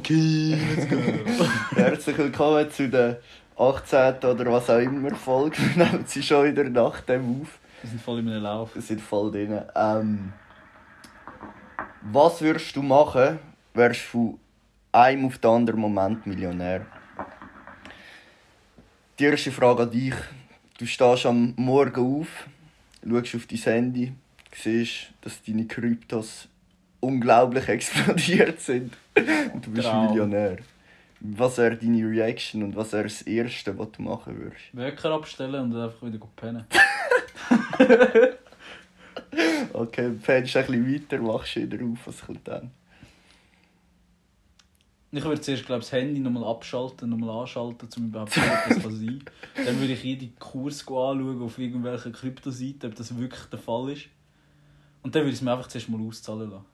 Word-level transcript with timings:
Okay, 0.00 0.56
let's 0.56 0.88
go. 0.88 0.96
Herzlich 1.76 2.16
willkommen 2.16 2.70
zu 2.70 2.88
der 2.88 3.20
18. 3.58 4.14
oder 4.30 4.46
was 4.46 4.70
auch 4.70 4.78
immer 4.78 5.14
Folge. 5.14 5.58
Wir 5.58 5.84
nehmen 5.84 6.06
sie 6.06 6.22
schon 6.22 6.46
wieder 6.46 6.64
nach 6.64 7.02
dem 7.02 7.42
auf. 7.42 7.58
Wir 7.82 7.90
sind 7.90 8.00
voll 8.00 8.20
in 8.20 8.30
einem 8.30 8.42
Lauf. 8.44 8.74
Wir 8.74 8.80
sind 8.80 9.02
voll 9.02 9.30
drin. 9.30 9.60
Ähm, 9.76 10.32
was 12.00 12.40
würdest 12.40 12.74
du 12.74 12.80
machen, 12.82 13.40
wärst 13.74 14.00
du 14.00 14.08
von 14.08 14.38
einem 14.90 15.26
auf 15.26 15.36
den 15.36 15.50
anderen 15.50 15.80
Moment 15.80 16.26
Millionär? 16.26 16.86
Die 19.18 19.24
erste 19.24 19.52
Frage 19.52 19.82
an 19.82 19.90
dich. 19.90 20.14
Du 20.78 20.86
stehst 20.86 21.26
am 21.26 21.52
Morgen 21.56 22.22
auf, 22.22 22.48
schaust 23.06 23.34
auf 23.34 23.46
dein 23.46 23.58
Handy, 23.58 24.14
siehst, 24.54 25.12
dass 25.20 25.42
deine 25.42 25.66
Kryptos 25.66 26.48
unglaublich 27.00 27.68
explodiert 27.68 28.60
sind. 28.60 28.96
Und 29.52 29.66
du 29.66 29.70
bist 29.70 29.88
Traum. 29.88 30.06
Millionär. 30.06 30.58
Was 31.20 31.58
wäre 31.58 31.76
deine 31.76 32.08
Reaction 32.08 32.62
und 32.62 32.76
was 32.76 32.92
wäre 32.92 33.04
das 33.04 33.22
Erste, 33.22 33.78
was 33.78 33.92
du 33.92 34.02
machen 34.02 34.38
würdest? 34.38 34.62
Wecker 34.72 35.10
abstellen 35.10 35.64
und 35.64 35.70
dann 35.72 35.82
einfach 35.82 36.02
wieder 36.06 36.18
pennen. 36.36 36.64
Okay, 39.72 40.12
fährst 40.20 40.56
ein 40.56 40.66
bisschen 40.66 40.94
weiter, 40.94 41.22
machst 41.22 41.56
wieder 41.56 41.84
auf, 41.84 42.06
was 42.06 42.20
kommt 42.26 42.46
dann? 42.46 42.70
Ich 45.12 45.24
würde 45.24 45.40
zuerst 45.40 45.66
glaub, 45.66 45.80
das 45.80 45.90
Handy 45.90 46.20
nochmal 46.20 46.44
abschalten, 46.44 47.08
nochmal 47.10 47.40
anschalten, 47.40 47.88
um 47.96 48.08
überhaupt 48.08 48.32
zu 48.32 48.40
sehen, 48.40 48.50
was 48.84 48.94
sein 48.94 49.24
kann. 49.54 49.64
Dann 49.66 49.80
würde 49.80 49.92
ich 49.94 50.04
jeden 50.04 50.38
Kurs 50.38 50.80
anschauen 50.82 51.42
auf 51.42 51.58
irgendwelchen 51.58 52.12
Kryptoseiten, 52.12 52.90
ob 52.90 52.96
das 52.96 53.16
wirklich 53.16 53.44
der 53.44 53.58
Fall 53.58 53.90
ist. 53.90 54.06
Und 55.02 55.14
dann 55.14 55.22
würde 55.22 55.30
ich 55.30 55.36
es 55.36 55.42
mir 55.42 55.52
einfach 55.52 55.66
zuerst 55.66 55.88
mal 55.88 56.00
auszahlen 56.00 56.50
lassen. 56.50 56.64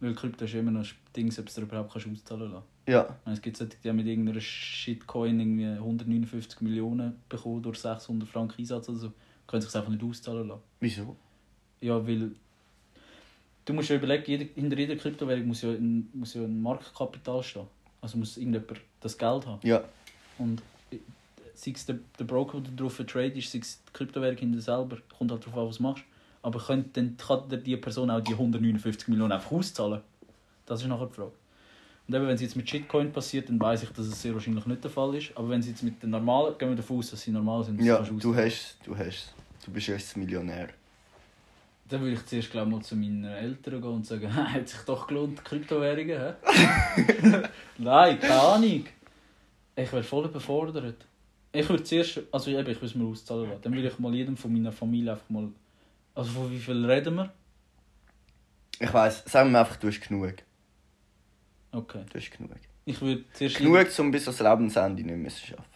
Weil 0.00 0.14
Krypto 0.14 0.46
ist 0.46 0.54
immer 0.54 0.70
noch 0.70 0.80
ein 0.80 0.90
Ding, 1.14 1.32
ob 1.38 1.54
du 1.54 1.60
überhaupt 1.60 1.92
kannst 1.92 2.08
auszahlen 2.08 2.50
lassen 2.52 2.64
Ja, 2.86 3.16
meine, 3.24 3.36
Es 3.36 3.42
gibt 3.42 3.56
solche, 3.56 3.76
die 3.82 3.88
haben 3.88 3.96
mit 3.96 4.06
irgendeiner 4.06 4.40
Shitcoin 4.40 5.38
irgendwie 5.38 5.66
159 5.66 6.62
Millionen 6.62 7.20
bekommen 7.28 7.62
durch 7.62 7.78
600 7.78 8.28
Franken 8.28 8.58
Einsatz 8.58 8.88
oder 8.88 8.98
so. 8.98 9.12
Können 9.46 9.60
sich 9.60 9.68
es 9.68 9.76
einfach 9.76 9.90
nicht 9.90 10.02
auszahlen 10.02 10.48
lassen. 10.48 10.62
wieso? 10.80 11.16
Ja, 11.82 12.06
weil 12.06 12.32
du 13.64 13.72
musst 13.72 13.90
ja 13.90 13.96
überlegen, 13.96 14.24
jede, 14.26 14.44
hinter 14.54 14.78
jeder 14.78 14.96
Kryptowährung 14.96 15.46
muss 15.46 15.62
ja, 15.62 15.70
ein, 15.70 16.08
muss 16.12 16.34
ja 16.34 16.42
ein 16.42 16.60
Marktkapital 16.62 17.42
stehen. 17.42 17.66
Also 18.00 18.16
muss 18.16 18.36
irgendjemand 18.36 18.80
das 19.00 19.18
Geld 19.18 19.46
haben. 19.46 19.60
Ja, 19.66 19.84
Und 20.38 20.62
sei 21.54 21.72
es 21.72 21.84
der, 21.84 21.98
der 22.18 22.24
Broker, 22.24 22.60
der 22.60 22.72
darauf 22.72 22.96
trade 22.96 23.38
ist, 23.38 23.52
sei 23.52 23.58
es 23.58 23.82
die 23.84 23.92
Kryptowährung 23.92 24.38
hinter 24.38 24.60
selber, 24.60 24.96
kommt 25.16 25.30
halt 25.30 25.42
darauf 25.46 25.58
an, 25.58 25.68
was 25.68 25.76
du 25.76 25.82
machst. 25.82 26.04
Aber 26.42 26.58
könnt, 26.58 26.96
dann 26.96 27.16
kann 27.16 27.42
die 27.48 27.76
Person 27.76 28.10
auch 28.10 28.20
die 28.20 28.32
159 28.32 29.08
Millionen 29.08 29.32
einfach 29.32 29.52
auszahlen? 29.52 30.00
Das 30.66 30.80
ist 30.80 30.88
nachher 30.88 31.06
die 31.06 31.14
Frage. 31.14 31.32
Und 32.08 32.14
eben, 32.14 32.26
wenn 32.26 32.34
es 32.34 32.40
jetzt 32.40 32.56
mit 32.56 32.68
Shitcoin 32.68 33.12
passiert, 33.12 33.48
dann 33.48 33.60
weiß 33.60 33.84
ich, 33.84 33.90
dass 33.90 34.06
es 34.06 34.20
sehr 34.20 34.34
wahrscheinlich 34.34 34.66
nicht 34.66 34.82
der 34.82 34.90
Fall 34.90 35.14
ist. 35.14 35.30
Aber 35.36 35.48
wenn 35.50 35.60
es 35.60 35.68
jetzt 35.68 35.82
mit 35.82 36.02
den 36.02 36.10
normalen, 36.10 36.56
gehen 36.58 36.70
wir 36.70 36.76
davon 36.76 36.98
aus, 36.98 37.10
dass 37.10 37.22
sie 37.22 37.30
normal 37.30 37.62
sind, 37.62 37.80
ja 37.80 37.98
du 37.98 38.34
hast, 38.34 38.78
du 38.84 38.96
hast, 38.96 39.32
du 39.64 39.70
bist 39.70 39.86
jetzt 39.86 40.16
Millionär. 40.16 40.70
Dann 41.88 42.00
würde 42.00 42.14
ich 42.14 42.26
zuerst 42.26 42.50
glaub, 42.50 42.68
mal 42.68 42.80
zu 42.82 42.96
meinen 42.96 43.24
Eltern 43.24 43.80
gehen 43.80 43.90
und 43.90 44.06
sagen, 44.06 44.34
hat 44.52 44.68
sich 44.68 44.80
doch 44.80 45.06
gelohnt, 45.06 45.44
Kryptowährungen, 45.44 46.18
hä? 46.18 47.42
Nein, 47.78 48.18
keine 48.18 48.40
Ahnung. 48.40 48.84
Ich 49.76 49.92
wäre 49.92 50.02
voll 50.02 50.24
überfordert. 50.24 51.06
Ich 51.52 51.68
würde 51.68 51.82
zuerst, 51.82 52.22
also 52.32 52.50
eben, 52.50 52.60
ich 52.60 52.76
würde 52.76 52.86
es 52.86 52.94
mir 52.94 53.04
auszahlen 53.04 53.50
lassen. 53.50 53.62
Dann 53.62 53.72
würde 53.72 53.88
ich 53.88 53.98
mal 53.98 54.14
jedem 54.14 54.36
von 54.36 54.52
meiner 54.52 54.72
Familie 54.72 55.12
einfach 55.12 55.30
mal, 55.30 55.48
also 56.14 56.30
von 56.32 56.50
wie 56.50 56.58
viel 56.58 56.84
reden 56.84 57.14
wir? 57.16 57.32
Ich 58.78 58.92
weiss, 58.92 59.22
sagen 59.26 59.50
wir 59.52 59.60
einfach, 59.60 59.76
du 59.76 59.88
hast 59.88 60.00
genug. 60.00 60.34
Okay. 61.72 62.04
Du 62.10 62.18
hast 62.18 62.30
genug. 62.30 62.56
Ich 62.84 63.00
würde 63.00 63.24
zuerst... 63.32 63.56
Genug, 63.58 63.86
um 63.98 64.10
bis 64.10 64.26
ans 64.26 64.40
Lebensende 64.40 65.02
nicht 65.02 65.16
mehr 65.16 65.30
zu 65.30 65.52
arbeiten. 65.52 65.66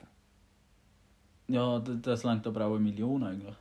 Ja, 1.49 1.79
d- 1.79 1.99
das 2.01 2.25
lenkt 2.25 2.47
aber 2.47 2.65
auch 2.65 2.71
eine 2.75 2.81
Million 2.81 3.23
eigentlich. 3.23 3.55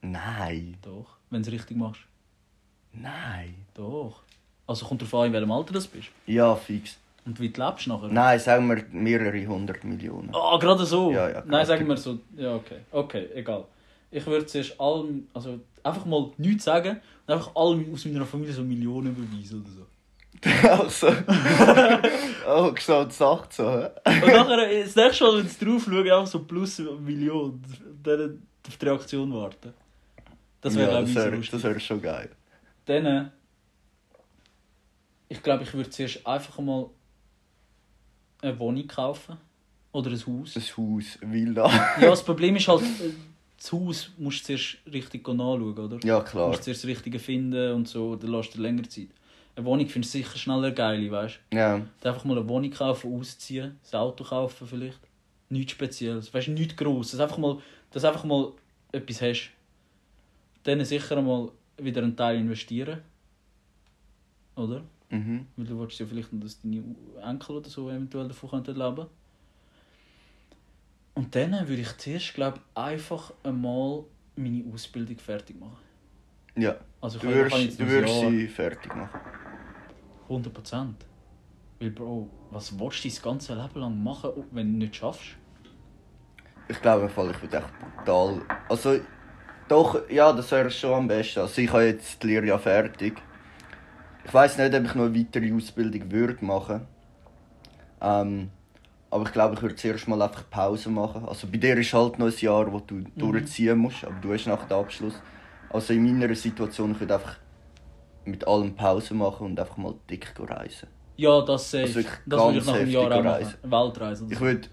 Nein, 0.00 0.76
Doch. 0.82 1.16
Wenn 1.30 1.42
du 1.42 1.48
es 1.48 1.52
richtig 1.54 1.76
machst. 1.76 2.00
nein. 2.92 3.54
Doch. 3.74 4.22
Also 4.66 4.86
kommt 4.86 5.02
darauf 5.02 5.14
an, 5.14 5.26
in 5.26 5.32
welchem 5.34 5.50
Alter 5.52 5.72
du 5.74 5.80
bist. 5.88 6.08
Ja, 6.26 6.54
fix. 6.56 6.98
Und 7.24 7.38
wie 7.40 7.50
du 7.50 7.62
lebst 7.64 7.86
nachher. 7.86 8.08
Nein, 8.08 8.38
sagen 8.40 8.66
wir 8.68 8.84
mehrere 8.90 9.46
hundert 9.46 9.84
Millionen. 9.84 10.34
Ah, 10.34 10.56
gerade 10.58 10.84
so? 10.84 11.12
Ja, 11.12 11.28
ja, 11.30 11.42
Nein, 11.46 11.64
sagen 11.66 11.86
wir 11.86 11.96
so. 11.96 12.18
Ja, 12.36 12.56
okay. 12.56 12.78
Okay, 12.90 13.28
egal. 13.34 13.64
Ich 14.10 14.26
würde 14.26 14.44
zuerst 14.46 14.78
allem, 14.80 15.28
also 15.32 15.60
einfach 15.82 16.04
mal 16.04 16.30
nichts 16.38 16.64
sagen 16.64 17.00
und 17.26 17.34
einfach 17.34 17.54
allem 17.54 17.92
aus 17.92 18.04
meiner 18.04 18.26
Familie 18.26 18.54
so 18.54 18.62
Millionen 18.62 19.16
überweisen 19.16 19.62
oder 19.62 19.70
so. 19.70 19.86
also. 20.68 21.08
oh, 22.48 22.72
geschaut 22.72 23.12
sagt 23.12 23.52
so? 23.52 23.66
Und 23.66 24.04
nachher, 24.04 24.82
das 24.82 24.96
nächste 24.96 25.24
Mal, 25.24 25.38
wenn 25.38 25.48
sie 25.48 25.64
drauf 25.64 25.84
schauen, 25.84 26.10
einfach 26.10 26.26
so 26.26 26.44
plus 26.44 26.80
eine 26.80 26.92
Million. 26.92 27.62
Dann 28.02 28.42
auf 28.66 28.76
die 28.76 28.84
Reaktion 28.84 29.32
warten. 29.32 29.72
Das 30.60 30.74
wäre, 30.74 30.84
ja, 30.84 30.90
glaube 30.90 31.08
ich, 31.08 31.14
das 31.14 31.24
wäre 31.24 31.36
lustig. 31.36 31.52
das 31.52 31.62
wär 31.62 31.80
schon 31.80 32.02
geil. 32.02 32.30
Dann, 32.84 33.06
äh, 33.06 33.24
ich 35.28 35.42
glaube, 35.42 35.64
ich 35.64 35.72
würde 35.74 35.90
zuerst 35.90 36.26
einfach 36.26 36.58
mal 36.58 36.90
eine 38.40 38.58
Wohnung 38.58 38.86
kaufen. 38.86 39.36
Oder 39.92 40.10
ein 40.10 40.26
Haus. 40.26 40.56
Ein 40.56 40.62
Haus, 40.62 41.18
Villa. 41.20 41.70
Ja, 42.00 42.10
das 42.10 42.24
Problem 42.24 42.56
ist 42.56 42.66
halt, 42.66 42.82
äh, 42.82 43.12
das 43.62 43.72
Haus 43.72 44.10
musst 44.18 44.40
du 44.40 44.44
zuerst 44.56 44.78
richtig 44.92 45.28
anschauen, 45.28 45.62
oder? 45.78 45.98
ja, 46.04 46.18
Du 46.20 46.24
klar. 46.24 46.48
musst 46.48 46.64
zuerst 46.64 46.82
das 46.84 46.88
Richtige 46.90 47.18
finden 47.18 47.72
und 47.72 47.86
so, 47.88 48.16
dann 48.16 48.30
lässt 48.32 48.54
du 48.56 48.60
länger 48.60 48.88
Zeit. 48.88 49.08
Eine 49.54 49.66
Wohnung 49.66 49.86
findest 49.86 50.14
du 50.14 50.18
sicher 50.18 50.36
schneller 50.38 50.70
geil, 50.72 51.10
weißt 51.10 51.38
Ja, 51.52 51.78
du? 51.78 52.08
Einfach 52.08 52.24
mal 52.24 52.38
eine 52.38 52.48
Wohnung 52.48 52.70
kaufen, 52.70 53.14
ausziehen, 53.18 53.78
ein 53.92 53.98
Auto 53.98 54.24
kaufen 54.24 54.66
vielleicht. 54.66 54.98
Nichts 55.50 55.72
Spezielles, 55.72 56.32
weißt 56.32 56.48
du, 56.48 56.52
nichts 56.52 56.74
Grosses. 56.76 57.20
Einfach 57.20 57.36
mal, 57.38 57.58
dass 57.90 58.02
du 58.02 58.08
einfach 58.08 58.24
mal 58.24 58.52
etwas 58.90 59.20
hast. 59.20 59.50
Dann 60.64 60.82
sicher 60.84 61.20
mal 61.20 61.50
wieder 61.76 62.02
einen 62.02 62.16
Teil 62.16 62.36
investieren. 62.38 63.00
Oder? 64.56 64.82
mhm. 65.10 65.46
Weil 65.56 65.66
du 65.66 65.78
willst 65.78 66.00
ja 66.00 66.06
vielleicht, 66.06 66.28
dass 66.32 66.60
deine 66.62 66.82
Enkel 67.22 67.56
oder 67.56 67.68
so 67.68 67.90
eventuell 67.90 68.28
davon 68.28 68.50
könnten 68.50 68.76
leben 68.76 69.06
Und 71.14 71.34
dann 71.34 71.52
würde 71.68 71.82
ich 71.82 71.96
zuerst, 71.98 72.34
glaube 72.34 72.60
einfach 72.74 73.32
einmal 73.42 74.04
meine 74.36 74.64
Ausbildung 74.72 75.18
fertig 75.18 75.58
machen. 75.60 75.76
Ja. 76.56 76.76
Also 77.00 77.18
Du 77.18 77.28
würdest, 77.28 77.80
du 77.80 77.86
würdest 77.86 78.20
sie 78.20 78.48
fertig 78.48 78.94
machen. 78.94 79.20
100 80.24 80.52
Prozent. 80.52 81.06
Weil, 81.80 81.90
Bro, 81.90 82.30
was 82.50 82.78
willst 82.78 83.04
du 83.04 83.08
dein 83.08 83.22
ganze 83.22 83.54
Leben 83.54 83.80
lang 83.80 84.02
machen, 84.02 84.30
wenn 84.52 84.72
du 84.72 84.78
nicht 84.78 84.96
schaffst? 84.96 85.36
Ich 86.68 86.80
glaube, 86.80 87.08
Fall, 87.08 87.30
ich 87.30 87.42
würde 87.42 87.58
echt 87.58 87.96
brutal. 87.96 88.42
Also, 88.68 89.00
doch, 89.68 90.08
ja, 90.08 90.32
das 90.32 90.50
wäre 90.52 90.70
schon 90.70 90.92
am 90.94 91.08
besten. 91.08 91.40
Also, 91.40 91.60
ich 91.60 91.72
habe 91.72 91.84
jetzt 91.84 92.22
die 92.22 92.28
Lehre 92.28 92.46
ja 92.46 92.58
fertig. 92.58 93.20
Ich 94.24 94.32
weiß 94.32 94.58
nicht, 94.58 94.74
ob 94.74 94.84
ich 94.84 94.94
noch 94.94 95.04
eine 95.04 95.18
weitere 95.18 95.52
Ausbildung 95.52 96.10
würde 96.10 96.44
machen. 96.44 96.86
Ähm, 98.00 98.50
aber 99.12 99.24
ich 99.26 99.32
glaube, 99.32 99.54
ich 99.54 99.62
würde 99.62 99.76
zuerst 99.76 100.08
mal 100.08 100.22
einfach 100.22 100.48
Pause 100.48 100.88
machen. 100.88 101.26
Also, 101.28 101.46
bei 101.46 101.58
dir 101.58 101.76
ist 101.76 101.92
halt 101.92 102.18
noch 102.18 102.28
ein 102.28 102.34
Jahr, 102.38 102.72
wo 102.72 102.80
du 102.80 103.04
durchziehen 103.16 103.78
musst, 103.78 104.04
aber 104.04 104.16
du 104.20 104.32
hast 104.32 104.46
nach 104.46 104.66
dem 104.66 104.78
Abschluss. 104.78 105.22
Also, 105.68 105.92
in 105.92 106.02
meiner 106.04 106.34
Situation, 106.34 106.92
ich 106.92 107.00
würde 107.00 107.14
einfach 107.14 107.36
mit 108.24 108.46
allem 108.46 108.74
Pause 108.74 109.12
machen 109.14 109.46
und 109.46 109.60
einfach 109.60 109.76
mal 109.76 109.94
dick 110.08 110.34
reisen. 110.38 110.88
Ja, 111.16 111.42
das 111.42 111.70
sehe 111.70 111.82
Also 111.82 112.00
das 112.26 112.46
würde 112.46 112.58
ich 112.58 112.64
nach 112.64 112.74
einem 112.74 112.90
Jahr 112.90 113.12
auch 113.12 113.22
machen. 113.22 113.26
Reise. 113.26 113.58
Eine 113.62 113.72
Weltreise. 113.72 114.24
oder 114.24 114.32
Ich 114.32 114.40
würde 114.40 114.68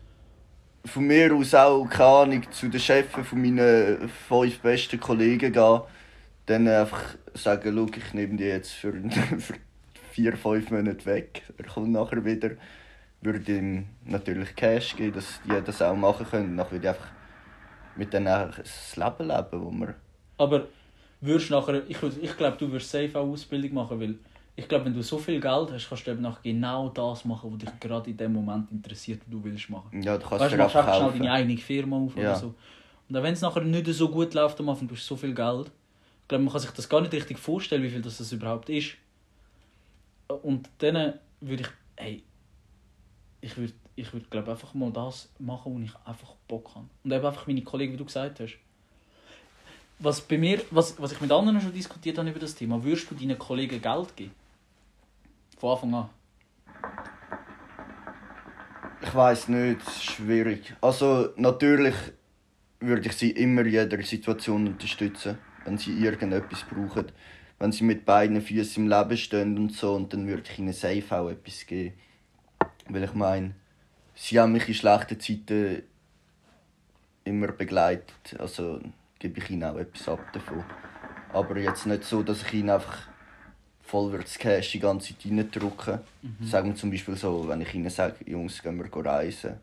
von 0.85 1.05
mir 1.05 1.35
aus 1.35 1.53
auch, 1.53 1.85
keine 1.89 2.09
Ahnung, 2.09 2.51
zu 2.51 2.69
den 2.69 2.79
Chefen 2.79 3.25
von 3.25 3.41
meinen 3.41 4.07
fünf 4.07 4.59
besten 4.59 4.99
Kollegen 5.01 5.51
gehen. 5.51 5.81
Dann 6.45 6.67
einfach 6.67 7.03
sagen, 7.33 7.73
schau, 7.75 7.97
ich 7.97 8.13
nehme 8.13 8.37
die 8.37 8.45
jetzt 8.45 8.71
für, 8.71 8.93
für 9.39 9.55
vier, 10.11 10.37
fünf 10.37 10.71
Monate 10.71 11.05
weg. 11.05 11.43
Er 11.57 11.65
kommt 11.65 11.91
nachher 11.91 12.23
wieder. 12.23 12.51
Würde 13.21 13.51
ihm 13.51 13.85
natürlich 14.05 14.55
Cash 14.55 14.95
geben, 14.95 15.15
dass 15.15 15.41
die 15.45 15.61
das 15.63 15.81
auch 15.81 15.95
machen 15.95 16.25
können. 16.25 16.55
Dann 16.55 16.71
würde 16.71 16.85
ich 16.85 16.89
einfach 16.89 17.07
mit 17.95 18.13
denen 18.13 18.27
ein 18.27 18.53
Leben 18.95 19.27
leben, 19.27 19.65
wo 19.65 19.71
wir... 19.71 19.95
Aber 20.37 20.67
würdest 21.19 21.51
nachher, 21.51 21.81
ich, 21.87 21.97
ich 22.21 22.37
glaube, 22.37 22.57
du 22.57 22.71
würdest 22.71 22.89
safe 22.91 23.11
auch 23.19 23.27
Ausbildung 23.27 23.73
machen, 23.73 23.99
weil 23.99 24.15
ich 24.55 24.67
glaube, 24.67 24.85
wenn 24.85 24.93
du 24.93 25.01
so 25.01 25.17
viel 25.17 25.39
Geld 25.39 25.71
hast, 25.71 25.89
kannst 25.89 26.07
du 26.07 26.11
eben 26.11 26.21
nachher 26.21 26.39
genau 26.43 26.89
das 26.89 27.25
machen, 27.25 27.51
was 27.51 27.59
dich 27.59 27.79
gerade 27.79 28.09
in 28.09 28.17
dem 28.17 28.33
Moment 28.33 28.71
interessiert, 28.71 29.21
was 29.25 29.31
du 29.31 29.43
willst 29.43 29.69
machen. 29.69 30.01
Ja, 30.01 30.17
du 30.17 30.25
kannst 30.25 30.43
Weißt 30.43 30.53
du, 30.53 30.57
dir 30.57 30.63
machst 30.63 30.75
einfach 30.75 30.97
schnell 30.97 31.11
deine 31.11 31.31
eigene 31.31 31.57
Firma 31.57 31.97
auf 31.97 32.15
Ja. 32.15 32.21
oder 32.21 32.35
so. 32.35 32.53
Und 33.07 33.17
auch 33.17 33.23
wenn 33.23 33.33
es 33.33 33.41
nachher 33.41 33.61
nicht 33.61 33.87
so 33.87 34.09
gut 34.09 34.33
läuft 34.33 34.59
am 34.59 34.69
Anfang, 34.69 34.87
du 34.87 34.95
hast 34.95 35.05
so 35.05 35.15
viel 35.15 35.33
Geld. 35.33 35.67
Ich 36.21 36.27
glaube, 36.27 36.43
man 36.43 36.51
kann 36.51 36.61
sich 36.61 36.71
das 36.71 36.87
gar 36.87 37.01
nicht 37.01 37.13
richtig 37.13 37.39
vorstellen, 37.39 37.83
wie 37.83 37.89
viel 37.89 38.01
das, 38.01 38.17
das 38.17 38.31
überhaupt 38.31 38.69
ist. 38.69 38.95
Und 40.43 40.69
dann 40.77 41.15
würde 41.41 41.63
ich, 41.63 41.69
hey, 41.95 42.23
ich 43.41 43.57
würde, 43.57 43.73
ich 43.95 44.11
würde 44.13 44.25
glaube 44.29 44.51
einfach 44.51 44.73
mal 44.73 44.91
das 44.91 45.29
machen, 45.39 45.73
wo 45.73 45.79
ich 45.79 45.93
einfach 46.05 46.35
Bock 46.47 46.75
habe. 46.75 46.87
Und 47.03 47.11
eben 47.11 47.25
einfach 47.25 47.47
meine 47.47 47.61
Kollegen, 47.61 47.93
wie 47.93 47.97
du 47.97 48.05
gesagt 48.05 48.39
hast. 48.39 48.57
Was 49.99 50.21
bei 50.21 50.37
mir, 50.37 50.61
was, 50.71 50.99
was 51.01 51.11
ich 51.11 51.21
mit 51.21 51.31
anderen 51.31 51.59
schon 51.59 51.73
diskutiert 51.73 52.17
habe 52.17 52.29
über 52.29 52.39
das 52.39 52.55
Thema, 52.55 52.81
würdest 52.83 53.11
du 53.11 53.15
deinen 53.15 53.37
Kollegen 53.37 53.81
Geld 53.81 54.15
geben? 54.15 54.31
Von 55.57 55.71
Anfang 55.71 55.93
an. 55.93 56.09
Ich 59.01 59.13
weiß 59.15 59.47
nicht, 59.49 59.81
es 59.81 59.87
ist 59.87 60.03
schwierig. 60.03 60.73
Also 60.81 61.29
natürlich 61.35 61.95
würde 62.79 63.07
ich 63.07 63.13
sie 63.13 63.31
immer 63.31 63.61
in 63.61 63.71
jeder 63.71 64.01
Situation 64.03 64.67
unterstützen, 64.67 65.37
wenn 65.65 65.77
sie 65.77 65.93
irgendetwas 65.93 66.63
brauchen. 66.63 67.11
Wenn 67.57 67.73
sie 67.73 67.83
mit 67.83 68.05
beiden 68.05 68.41
Füßen 68.41 68.83
im 68.83 68.89
Leben 68.89 69.17
stehen 69.17 69.57
und 69.57 69.73
so, 69.73 69.95
und 69.95 70.13
dann 70.13 70.27
würde 70.27 70.43
ich 70.49 70.59
ihnen 70.59 70.71
safe 70.71 71.03
auch 71.11 71.29
etwas 71.29 71.65
geben. 71.65 71.93
Weil 72.89 73.03
ich 73.03 73.13
meine, 73.13 73.55
sie 74.15 74.39
haben 74.39 74.51
mich 74.51 74.67
in 74.67 74.73
schlechten 74.73 75.19
Zeiten 75.19 75.83
immer 77.23 77.51
begleitet. 77.51 78.39
Also 78.39 78.81
gebe 79.19 79.39
ich 79.39 79.49
ihnen 79.49 79.63
auch 79.63 79.77
etwas 79.77 80.09
ab 80.09 80.33
davon. 80.33 80.63
Aber 81.31 81.57
jetzt 81.57 81.85
nicht 81.85 82.03
so, 82.03 82.23
dass 82.23 82.41
ich 82.41 82.53
ihnen 82.53 82.71
einfach 82.71 83.07
vollwärts 83.89 84.37
Cash 84.37 84.71
die 84.71 84.79
ganze 84.79 85.09
Zeit 85.09 85.25
reindrücke. 85.25 86.01
Mhm. 86.21 86.45
Sagen 86.45 86.69
wir 86.69 86.75
zum 86.75 86.91
Beispiel 86.91 87.15
so, 87.15 87.47
wenn 87.47 87.61
ich 87.61 87.73
ihnen 87.73 87.89
sage, 87.89 88.15
Jungs, 88.25 88.61
gehen 88.61 88.77
wir 88.77 89.05
reisen, 89.05 89.59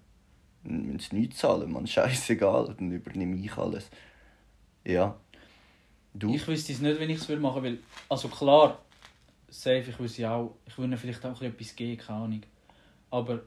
dann 0.65 0.87
müssen 0.87 1.11
sie 1.11 1.17
nichts 1.17 1.39
zahlen, 1.39 1.73
man, 1.73 1.87
scheißegal, 1.87 2.75
dann 2.77 2.91
übernehme 2.91 3.37
ich 3.37 3.57
alles. 3.57 3.89
Ja. 4.85 5.17
Du? 6.13 6.35
Ich 6.35 6.47
wüsste 6.49 6.73
es 6.73 6.81
nicht, 6.81 6.99
wenn 6.99 7.11
ich 7.11 7.19
es 7.19 7.29
machen 7.29 7.63
würde, 7.63 7.79
also 8.09 8.29
klar, 8.29 8.79
safe, 9.49 9.85
ich 9.89 9.99
wüsste 9.99 10.29
auch, 10.31 10.57
ich 10.67 10.77
würde 10.77 10.97
vielleicht 10.97 11.25
auch 11.25 11.41
etwas 11.43 11.77
geben, 11.77 12.01
keine 12.01 12.19
Ahnung. 12.19 12.43
Aber 13.11 13.41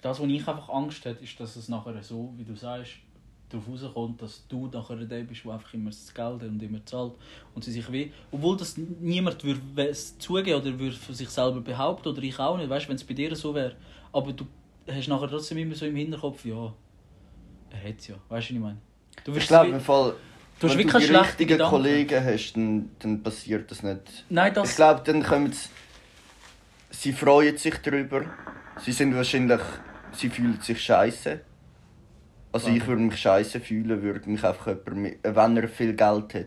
das, 0.00 0.20
was 0.20 0.28
ich 0.28 0.46
einfach 0.48 0.68
Angst 0.68 1.04
habe, 1.06 1.18
ist, 1.22 1.38
dass 1.40 1.56
es 1.56 1.68
nachher 1.68 2.02
so, 2.02 2.32
wie 2.36 2.44
du 2.44 2.54
sagst, 2.54 2.92
darauf 3.48 3.68
rauskommt, 3.68 4.20
dass 4.22 4.46
du 4.48 4.68
nachher 4.68 4.96
der 4.96 5.22
bist, 5.22 5.44
der 5.44 5.52
einfach 5.52 5.72
immer 5.74 5.90
das 5.90 6.12
Geld 6.12 6.42
und 6.42 6.62
immer 6.62 6.84
zahlt 6.84 7.14
und 7.54 7.64
sie 7.64 7.72
sich 7.72 7.90
weh. 7.90 8.10
Obwohl 8.30 8.56
das 8.56 8.76
niemand 8.76 9.42
würde 9.42 9.92
zugeben 10.18 10.60
oder 10.60 10.78
würde 10.78 10.96
für 10.96 11.14
sich 11.14 11.28
selber 11.28 11.60
behaupten 11.60 12.08
oder 12.08 12.22
ich 12.22 12.38
auch 12.38 12.56
nicht, 12.58 12.68
weißt, 12.68 12.88
wenn 12.88 12.96
es 12.96 13.04
bei 13.04 13.14
dir 13.14 13.34
so 13.34 13.54
wäre. 13.54 13.76
Aber 14.12 14.32
du 14.32 14.46
hast 14.86 15.08
nachher 15.08 15.28
trotzdem 15.28 15.58
immer 15.58 15.74
so 15.74 15.86
im 15.86 15.96
Hinterkopf, 15.96 16.44
ja, 16.44 16.72
er 17.70 17.88
hat 17.88 17.98
es 17.98 18.08
ja, 18.08 18.16
weißt 18.28 18.28
du, 18.28 18.34
was 18.34 18.50
ich 18.50 18.58
meine? 18.58 18.78
Du 19.24 19.34
ich 19.34 19.46
glaube, 19.46 19.70
im 19.70 19.80
Fall, 19.80 20.14
du 20.60 20.68
wenn 20.68 20.86
du 20.86 20.98
die 20.98 21.14
richtigen 21.14 21.48
Gedanken. 21.48 21.70
Kollegen 21.70 22.24
hast, 22.24 22.52
dann, 22.52 22.90
dann 22.98 23.22
passiert 23.22 23.70
das 23.70 23.82
nicht. 23.82 24.24
Nein, 24.28 24.54
das... 24.54 24.70
Ich 24.70 24.76
glaube, 24.76 25.02
dann 25.04 25.22
kommen 25.22 25.52
sie, 25.52 25.68
sie 26.90 27.12
freuen 27.12 27.56
sich 27.56 27.76
darüber, 27.78 28.24
sie 28.78 28.92
sind 28.92 29.14
wahrscheinlich, 29.14 29.60
sie 30.12 30.28
fühlen 30.28 30.60
sich 30.60 30.82
scheiße 30.82 31.40
also 32.52 32.70
ich 32.70 32.86
würde 32.86 33.02
mich 33.02 33.16
scheiße 33.20 33.60
fühlen, 33.60 34.02
würde 34.02 34.28
mich 34.28 34.44
einfach 34.44 34.66
jemand, 34.68 35.16
wenn 35.22 35.56
er 35.56 35.68
viel 35.68 35.94
Geld 35.94 36.34
hat. 36.34 36.46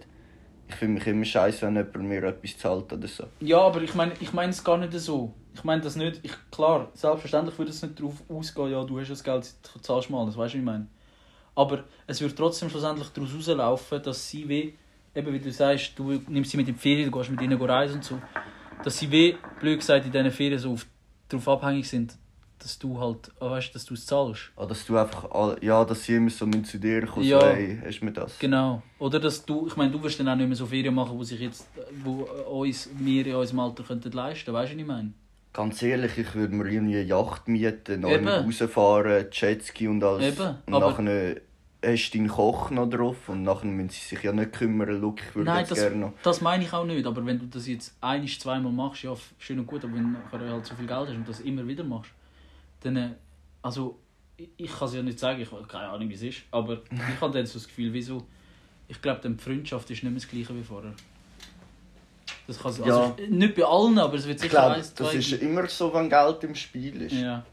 Ich 0.68 0.76
fühle 0.76 0.92
mich 0.94 1.08
immer 1.08 1.26
scheiße, 1.26 1.66
wenn 1.66 1.76
jemand 1.76 2.04
mir 2.04 2.24
etwas 2.24 2.58
zahlt 2.58 2.92
oder 2.92 3.08
so. 3.08 3.26
Ja, 3.40 3.60
aber 3.60 3.82
ich 3.82 3.94
meine 3.94 4.14
ich 4.20 4.34
meine 4.34 4.52
es 4.52 4.64
gar 4.64 4.78
nicht 4.78 4.94
so. 4.94 5.34
Ich 5.54 5.64
meine 5.66 5.82
das 5.82 5.98
nicht, 5.98 6.22
ich, 6.24 6.32
klar, 6.50 6.90
selbstverständlich 6.94 7.58
würde 7.58 7.72
es 7.72 7.82
nicht 7.82 8.00
darauf 8.00 8.24
ausgehen, 8.30 8.72
ja, 8.72 8.84
du 8.86 9.00
hast 9.00 9.10
das 9.10 9.22
Geld, 9.22 9.54
zahlst 9.82 10.10
mal, 10.10 10.26
das 10.26 10.38
weißt 10.38 10.54
du, 10.54 10.58
wie 10.58 10.62
ich 10.62 10.66
meine. 10.66 10.88
Aber 11.56 11.84
es 12.08 12.22
wird 12.22 12.38
trotzdem 12.38 12.70
schlussendlich 12.70 13.10
daraus 13.10 13.36
rauslaufen, 13.36 14.02
dass 14.02 14.30
sie 14.30 14.48
wie, 14.48 14.78
eben 15.14 15.34
wie 15.34 15.40
du 15.40 15.52
sagst, 15.52 15.92
du 16.00 16.22
nimmst 16.30 16.52
sie 16.52 16.58
mit 16.58 16.70
in 16.70 16.76
die 16.76 16.80
Ferien, 16.80 17.12
du 17.12 17.18
gehst 17.18 17.30
mit 17.30 17.42
ihnen 17.42 17.62
reisen 17.62 17.96
und 17.96 18.06
so, 18.06 18.18
dass 18.82 18.98
sie 18.98 19.12
wie, 19.12 19.36
blöd 19.60 19.80
gesagt, 19.80 20.06
in 20.06 20.12
diesen 20.14 20.32
Ferien 20.32 20.58
so 20.58 20.78
darauf 21.28 21.48
abhängig 21.50 21.90
sind, 21.90 22.18
dass 22.62 22.78
du 22.78 23.00
halt, 23.00 23.32
oh, 23.40 23.50
weißt, 23.50 23.74
dass 23.74 23.86
du 23.86 23.94
es 23.94 24.06
zahlst. 24.06 24.52
Ah, 24.56 24.66
dass 24.66 24.86
du 24.86 24.98
einfach, 24.98 25.28
ja, 25.62 25.84
dass 25.84 26.04
sie 26.04 26.16
immer 26.16 26.30
so 26.30 26.46
zu 26.46 26.78
dir 26.78 27.06
kommen, 27.06 27.26
ja, 27.26 27.40
so, 27.40 27.46
hey, 27.48 27.82
hast 27.86 28.00
du 28.00 28.06
mir 28.06 28.12
das? 28.12 28.38
Genau. 28.40 28.82
Oder 29.00 29.20
dass 29.20 29.46
du, 29.46 29.68
ich 29.68 29.76
meine, 29.76 29.92
du 29.92 30.02
wirst 30.04 30.20
dann 30.20 30.30
auch 30.30 30.36
nicht 30.36 30.48
mehr 30.48 30.56
so 30.56 30.66
Ferien 30.66 30.94
machen, 30.94 31.18
wo 31.18 31.24
sich 31.24 31.40
jetzt, 31.40 31.68
wo 32.04 32.28
uns, 32.50 32.90
wir 32.98 33.26
in 33.26 33.36
unserem 33.36 33.60
Alter 33.60 33.84
könnten 33.84 34.12
leisten, 34.12 34.54
weißt 34.54 34.72
du, 34.72 34.76
was 34.76 34.82
ich 34.82 34.86
meine? 34.86 35.14
Ganz 35.54 35.82
ehrlich, 35.82 36.18
ich 36.18 36.34
würde 36.34 36.56
mir 36.56 36.66
irgendwie 36.66 36.98
eine 36.98 37.04
Yacht 37.04 37.48
mieten, 37.48 38.02
noch 38.02 38.12
rausfahren, 38.12 39.26
Jetski 39.32 39.88
und 39.88 40.04
alles. 40.04 40.34
Eben. 40.34 40.56
Und 40.66 40.74
Aber 40.74 41.02
nachher 41.02 41.42
hast 41.84 42.12
du 42.12 42.18
deinen 42.18 42.28
Koch 42.30 42.70
noch 42.70 42.90
drauf 42.90 43.28
und 43.28 43.44
nachher 43.44 43.66
müssen 43.66 43.90
sie 43.90 44.16
sich 44.16 44.24
ja 44.24 44.32
nicht 44.32 44.54
kümmern, 44.54 45.02
Look, 45.02 45.20
ich 45.20 45.36
würde 45.36 45.50
Nein, 45.50 45.66
das, 45.68 45.80
gerne 45.80 45.96
noch... 45.96 46.14
das 46.24 46.40
meine 46.42 46.64
ich 46.64 46.72
auch 46.72 46.86
nicht, 46.86 47.06
aber 47.06 47.26
wenn 47.26 47.40
du 47.40 47.48
das 47.48 47.68
jetzt 47.68 47.96
ein, 48.02 48.28
zweimal 48.28 48.72
machst, 48.72 49.04
ja, 49.04 49.16
schön 49.40 49.60
und 49.60 49.66
gut, 49.66 49.84
aber 49.84 49.96
wenn 49.96 50.16
du 50.32 50.52
halt 50.52 50.66
so 50.66 50.76
viel 50.76 50.88
Geld 50.88 51.10
hast 51.10 51.16
und 51.16 51.28
das 51.28 51.40
immer 51.40 51.68
wieder 51.68 51.84
machst, 51.84 52.12
dann, 52.82 52.96
äh, 52.98 53.10
also 53.62 54.00
ich, 54.38 54.50
ich 54.58 54.72
kann 54.72 54.88
es 54.88 54.94
ja 54.96 55.02
nicht 55.02 55.20
sagen, 55.20 55.42
ich 55.42 55.52
habe 55.52 55.64
keine 55.68 55.90
Ahnung 55.90 56.10
wie 56.10 56.14
es 56.14 56.22
ist, 56.22 56.42
aber 56.52 56.82
ich 56.92 57.22
habe 57.22 57.34
dann 57.34 57.46
so 57.46 57.54
das 57.54 57.68
Gefühl, 57.68 57.94
wieso, 57.94 58.26
ich 58.88 59.02
glaube, 59.02 59.22
die 59.28 59.42
Freundschaft 59.42 59.90
ist 59.90 60.04
nicht 60.04 60.12
mehr 60.12 60.20
das 60.20 60.28
gleiche 60.28 60.56
wie 60.56 60.64
vorher. 60.64 60.94
Das 62.48 62.60
kann, 62.60 62.68
also, 62.68 62.86
ja. 62.86 63.16
nicht 63.30 63.56
bei 63.56 63.64
allen, 63.64 63.98
aber 64.00 64.16
es 64.16 64.28
wird 64.28 64.40
sicher 64.40 64.46
ich 64.48 64.60
glaub, 64.60 64.72
eins, 64.72 64.94
Das 64.94 65.14
ist 65.14 65.32
immer 65.34 65.68
so, 65.68 65.94
wenn 65.94 66.10
Geld 66.10 66.44
im 66.44 66.56
Spiel 66.56 67.02
ist. 67.04 67.14
Ja. 67.14 67.46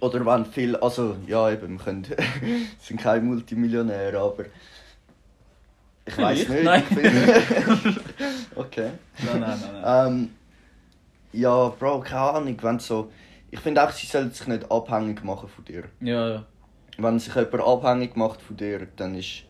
Oder 0.00 0.26
wenn 0.26 0.44
viel, 0.44 0.76
also 0.76 1.16
ja 1.26 1.50
eben, 1.50 1.78
wir 1.78 1.84
können, 1.84 2.06
sind 2.80 3.00
keine 3.00 3.22
Multimillionäre, 3.22 4.18
aber 4.18 4.44
ich 6.04 6.18
weiß 6.18 6.48
nicht. 6.48 6.64
Nein. 6.64 6.82
okay. 8.54 8.90
Nein, 9.24 9.40
nein, 9.40 9.60
nein. 9.60 9.82
nein. 9.82 10.06
Ähm, 10.12 10.30
ja, 11.32 11.68
Bro, 11.68 12.00
keine 12.00 12.20
Ahnung, 12.20 12.56
wenn 12.60 12.78
so 12.78 13.10
ich 13.50 13.60
finde 13.60 13.82
auch, 13.82 13.90
sie 13.90 14.06
sollen 14.06 14.30
sich 14.30 14.46
nicht 14.46 14.70
abhängig 14.70 15.24
machen 15.24 15.48
von 15.48 15.64
dir. 15.64 15.84
Ja, 16.00 16.28
ja. 16.28 16.46
Wenn 16.98 17.18
sich 17.18 17.34
jemand 17.34 17.60
abhängig 17.60 18.16
macht 18.16 18.42
von 18.42 18.56
dir, 18.56 18.86
dann 18.96 19.14
ist. 19.14 19.44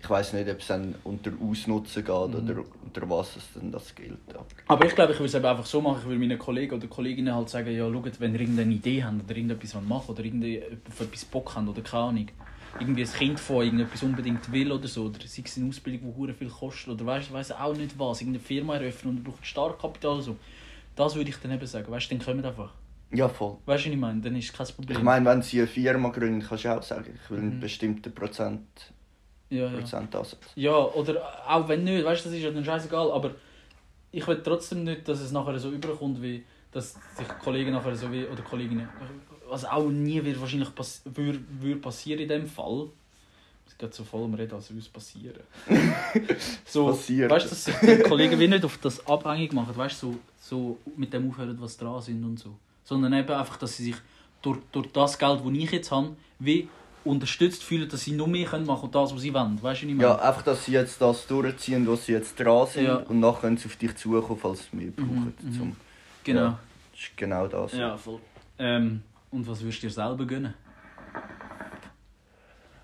Ich 0.00 0.08
weiß 0.08 0.34
nicht, 0.34 0.48
ob 0.48 0.60
es 0.60 0.68
dann 0.68 0.94
unter 1.02 1.32
Ausnutzen 1.42 2.04
geht 2.04 2.14
mhm. 2.14 2.34
oder 2.34 2.62
unter 2.84 3.10
was 3.10 3.34
es 3.34 3.52
dann 3.54 3.72
das 3.72 3.92
gilt. 3.96 4.16
Aber, 4.32 4.46
aber 4.68 4.86
ich 4.86 4.94
glaube, 4.94 5.12
ich 5.12 5.18
würde 5.18 5.26
es 5.26 5.34
einfach 5.34 5.66
so 5.66 5.80
machen, 5.80 5.98
ich 6.02 6.06
würde 6.06 6.20
meinen 6.20 6.38
Kollegen 6.38 6.76
oder 6.76 6.86
Kolleginnen 6.86 7.34
halt 7.34 7.48
sagen, 7.48 7.72
ja, 7.72 7.90
schaut, 7.90 8.20
wenn 8.20 8.32
ihr 8.32 8.40
irgendeine 8.42 8.72
Idee 8.72 9.02
habt 9.02 9.24
oder 9.24 9.36
irgendetwas 9.36 9.74
machen 9.74 10.10
oder 10.12 10.22
auf 10.22 11.00
etwas 11.00 11.24
Bock 11.24 11.52
habt 11.56 11.68
oder 11.68 11.82
keine 11.82 12.02
Ahnung, 12.04 12.28
irgendwie 12.78 13.02
ein 13.02 13.12
Kind 13.12 13.40
von 13.40 13.64
irgendetwas 13.64 14.02
unbedingt 14.04 14.52
will 14.52 14.70
oder 14.70 14.86
so, 14.86 15.06
oder 15.06 15.18
sei 15.24 15.42
es 15.44 15.56
eine 15.56 15.68
Ausbildung, 15.68 16.14
die 16.28 16.32
viel 16.32 16.48
kostet 16.48 16.88
oder 16.90 17.04
weißt, 17.04 17.32
weiss 17.32 17.50
auch 17.50 17.74
nicht 17.74 17.98
was, 17.98 18.20
irgendeine 18.20 18.44
Firma 18.44 18.76
eröffnen 18.76 19.16
und 19.16 19.24
braucht 19.24 19.44
Startkapital 19.44 20.12
oder 20.12 20.22
so. 20.22 20.36
Das 20.94 21.16
würde 21.16 21.30
ich 21.30 21.36
dann 21.38 21.50
eben 21.50 21.66
sagen, 21.66 21.90
weißt 21.90 22.10
du, 22.10 22.16
dann 22.16 22.24
kommen 22.24 22.44
einfach. 22.44 22.72
Ja, 23.10 23.28
voll. 23.28 23.56
Weißt 23.64 23.84
du, 23.84 23.88
was 23.88 23.94
ich 23.94 24.00
meine? 24.00 24.20
Dann 24.20 24.36
ist 24.36 24.46
es 24.46 24.52
kein 24.52 24.66
Problem. 24.66 24.98
Ich 24.98 25.02
meine, 25.02 25.24
wenn 25.24 25.42
sie 25.42 25.58
eine 25.58 25.66
Firma 25.66 26.10
gründen, 26.10 26.44
kannst 26.46 26.64
du 26.64 26.76
auch 26.76 26.82
sagen, 26.82 27.14
ich 27.14 27.30
will 27.30 27.38
einen 27.38 27.56
mhm. 27.56 27.60
bestimmten 27.60 28.14
Prozent, 28.14 28.66
ja, 29.48 29.68
Prozentansatz. 29.70 30.38
Ja. 30.54 30.72
ja, 30.72 30.84
oder 30.92 31.22
auch 31.48 31.66
wenn 31.68 31.84
nicht, 31.84 32.04
weißt 32.04 32.24
du, 32.24 32.28
das 32.28 32.36
ist 32.36 32.44
ja 32.44 32.50
dann 32.50 32.64
scheißegal, 32.64 33.10
aber 33.10 33.30
ich 34.12 34.26
will 34.26 34.42
trotzdem 34.42 34.84
nicht, 34.84 35.08
dass 35.08 35.20
es 35.20 35.32
nachher 35.32 35.58
so 35.58 35.70
überkommt, 35.70 36.20
wie 36.22 36.44
dass 36.70 36.92
sich 37.16 37.28
Kollegen 37.42 37.72
nachher 37.72 37.96
so 37.96 38.12
wie, 38.12 38.26
oder 38.26 38.42
Kolleginnen, 38.42 38.86
was 39.48 39.64
auch 39.64 39.88
nie 39.88 40.22
wird 40.22 40.38
wahrscheinlich 40.38 40.74
pass 40.74 41.00
würde, 41.06 41.40
würde 41.60 41.80
passieren 41.80 42.20
in 42.20 42.28
dem 42.28 42.46
Fall. 42.46 42.88
Es 43.66 43.76
geht 43.76 43.94
so 43.94 44.04
voll 44.04 44.22
um 44.24 44.34
Reden, 44.34 44.54
als 44.54 44.68
würde 44.68 44.80
es 44.80 44.88
passieren. 44.88 45.40
so, 46.66 46.88
Passiert. 46.88 47.30
Weißt 47.30 47.46
du, 47.46 47.50
dass 47.50 47.64
sich 47.64 47.74
die 47.76 47.98
Kollegen 48.02 48.38
wie 48.38 48.48
nicht 48.48 48.64
auf 48.64 48.76
das 48.78 49.06
abhängig 49.06 49.54
machen, 49.54 49.74
weißt 49.74 50.02
du, 50.02 50.12
so, 50.12 50.18
so 50.40 50.78
mit 50.96 51.12
dem 51.12 51.30
aufhören, 51.30 51.58
was 51.58 51.76
dran 51.78 52.02
sind 52.02 52.22
und 52.22 52.38
so 52.38 52.54
sondern 52.88 53.12
eben 53.12 53.30
einfach, 53.30 53.58
dass 53.58 53.76
sie 53.76 53.84
sich 53.84 53.96
durch, 54.40 54.58
durch 54.72 54.90
das 54.92 55.18
Geld, 55.18 55.40
das 55.44 55.52
ich 55.52 55.70
jetzt 55.70 55.90
habe, 55.90 56.16
wie 56.38 56.68
unterstützt 57.04 57.62
fühlen, 57.62 57.86
dass 57.86 58.02
sie 58.02 58.12
noch 58.12 58.26
mehr 58.26 58.48
machen 58.48 58.64
können 58.64 58.68
und 58.68 58.94
das, 58.94 59.14
was 59.14 59.20
sie 59.20 59.34
wollen. 59.34 59.62
Weißt 59.62 59.82
du, 59.82 59.86
nicht 59.86 59.96
mehr? 59.96 60.08
Ja, 60.08 60.16
einfach, 60.16 60.42
dass 60.42 60.64
sie 60.64 60.72
jetzt 60.72 61.00
das 61.00 61.26
durchziehen, 61.26 61.86
was 61.86 62.06
sie 62.06 62.12
jetzt 62.12 62.40
dran 62.40 62.66
sind 62.66 62.86
ja. 62.86 62.96
und 62.96 63.20
nachher 63.20 63.42
können 63.42 63.58
sie 63.58 63.66
auf 63.66 63.76
dich 63.76 63.94
zukommen, 63.94 64.38
falls 64.40 64.68
sie 64.70 64.76
mehr 64.76 64.90
brauchen. 64.90 65.34
Mhm, 65.42 65.52
zum, 65.52 65.76
genau. 66.24 66.40
Ja, 66.40 66.58
das 66.92 67.00
ist 67.00 67.16
genau 67.16 67.46
das. 67.46 67.72
Ja, 67.74 67.96
voll. 67.96 68.20
Ähm, 68.58 69.02
und 69.30 69.46
was 69.46 69.60
würdest 69.60 69.82
du 69.82 69.86
dir 69.86 69.92
selber 69.92 70.24
gönnen? 70.24 70.54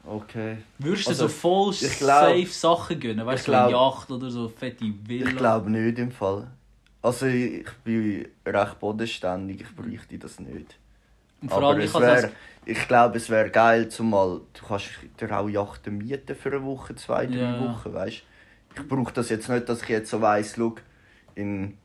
Okay. 0.07 0.59
Würdest 0.79 1.07
du 1.07 1.11
also, 1.11 1.29
so 1.29 1.33
voll 1.33 1.75
glaub, 1.75 2.01
safe 2.01 2.47
Sachen 2.47 3.01
gönnen? 3.01 3.25
Weißt 3.25 3.49
du, 3.49 3.53
so 3.53 3.57
eine 3.57 3.73
Yacht 3.73 4.11
oder 4.11 4.31
so 4.31 4.49
fette 4.49 4.85
Villa? 5.07 5.31
Ich 5.31 5.37
glaube 5.37 5.71
nicht 5.71 5.99
im 5.99 6.13
Fall. 6.13 6.47
Also 7.05 7.27
ich 7.27 7.71
bin 7.85 8.27
recht 8.47 8.81
bodenständig, 8.81 9.61
ich 9.61 9.77
bräuchte 9.77 10.19
das 10.19 10.41
nicht. 10.41 10.79
Aber 11.51 11.79
es 11.79 11.93
wär, 11.93 12.31
ich 12.65 12.89
glaube, 12.89 13.19
es 13.19 13.29
wäre 13.29 13.51
geil, 13.51 13.91
zumal 13.91 14.41
du 14.55 14.67
kannst 14.67 14.89
dir 15.21 15.39
auch 15.39 15.47
Yachten 15.47 15.99
mieten 15.99 16.35
für 16.35 16.53
eine 16.53 16.65
Woche, 16.65 16.95
zwei, 16.95 17.27
drei 17.27 17.37
ja. 17.37 17.61
Wochen, 17.61 17.93
weißt 17.93 18.23
Ich 18.75 18.89
brauche 18.89 19.13
das 19.13 19.29
jetzt 19.29 19.51
nicht, 19.51 19.69
dass 19.69 19.83
ich 19.83 19.89
jetzt 19.91 20.09
so 20.09 20.23
weiss, 20.23 20.55
schau, 20.57 20.77
in 21.35 21.77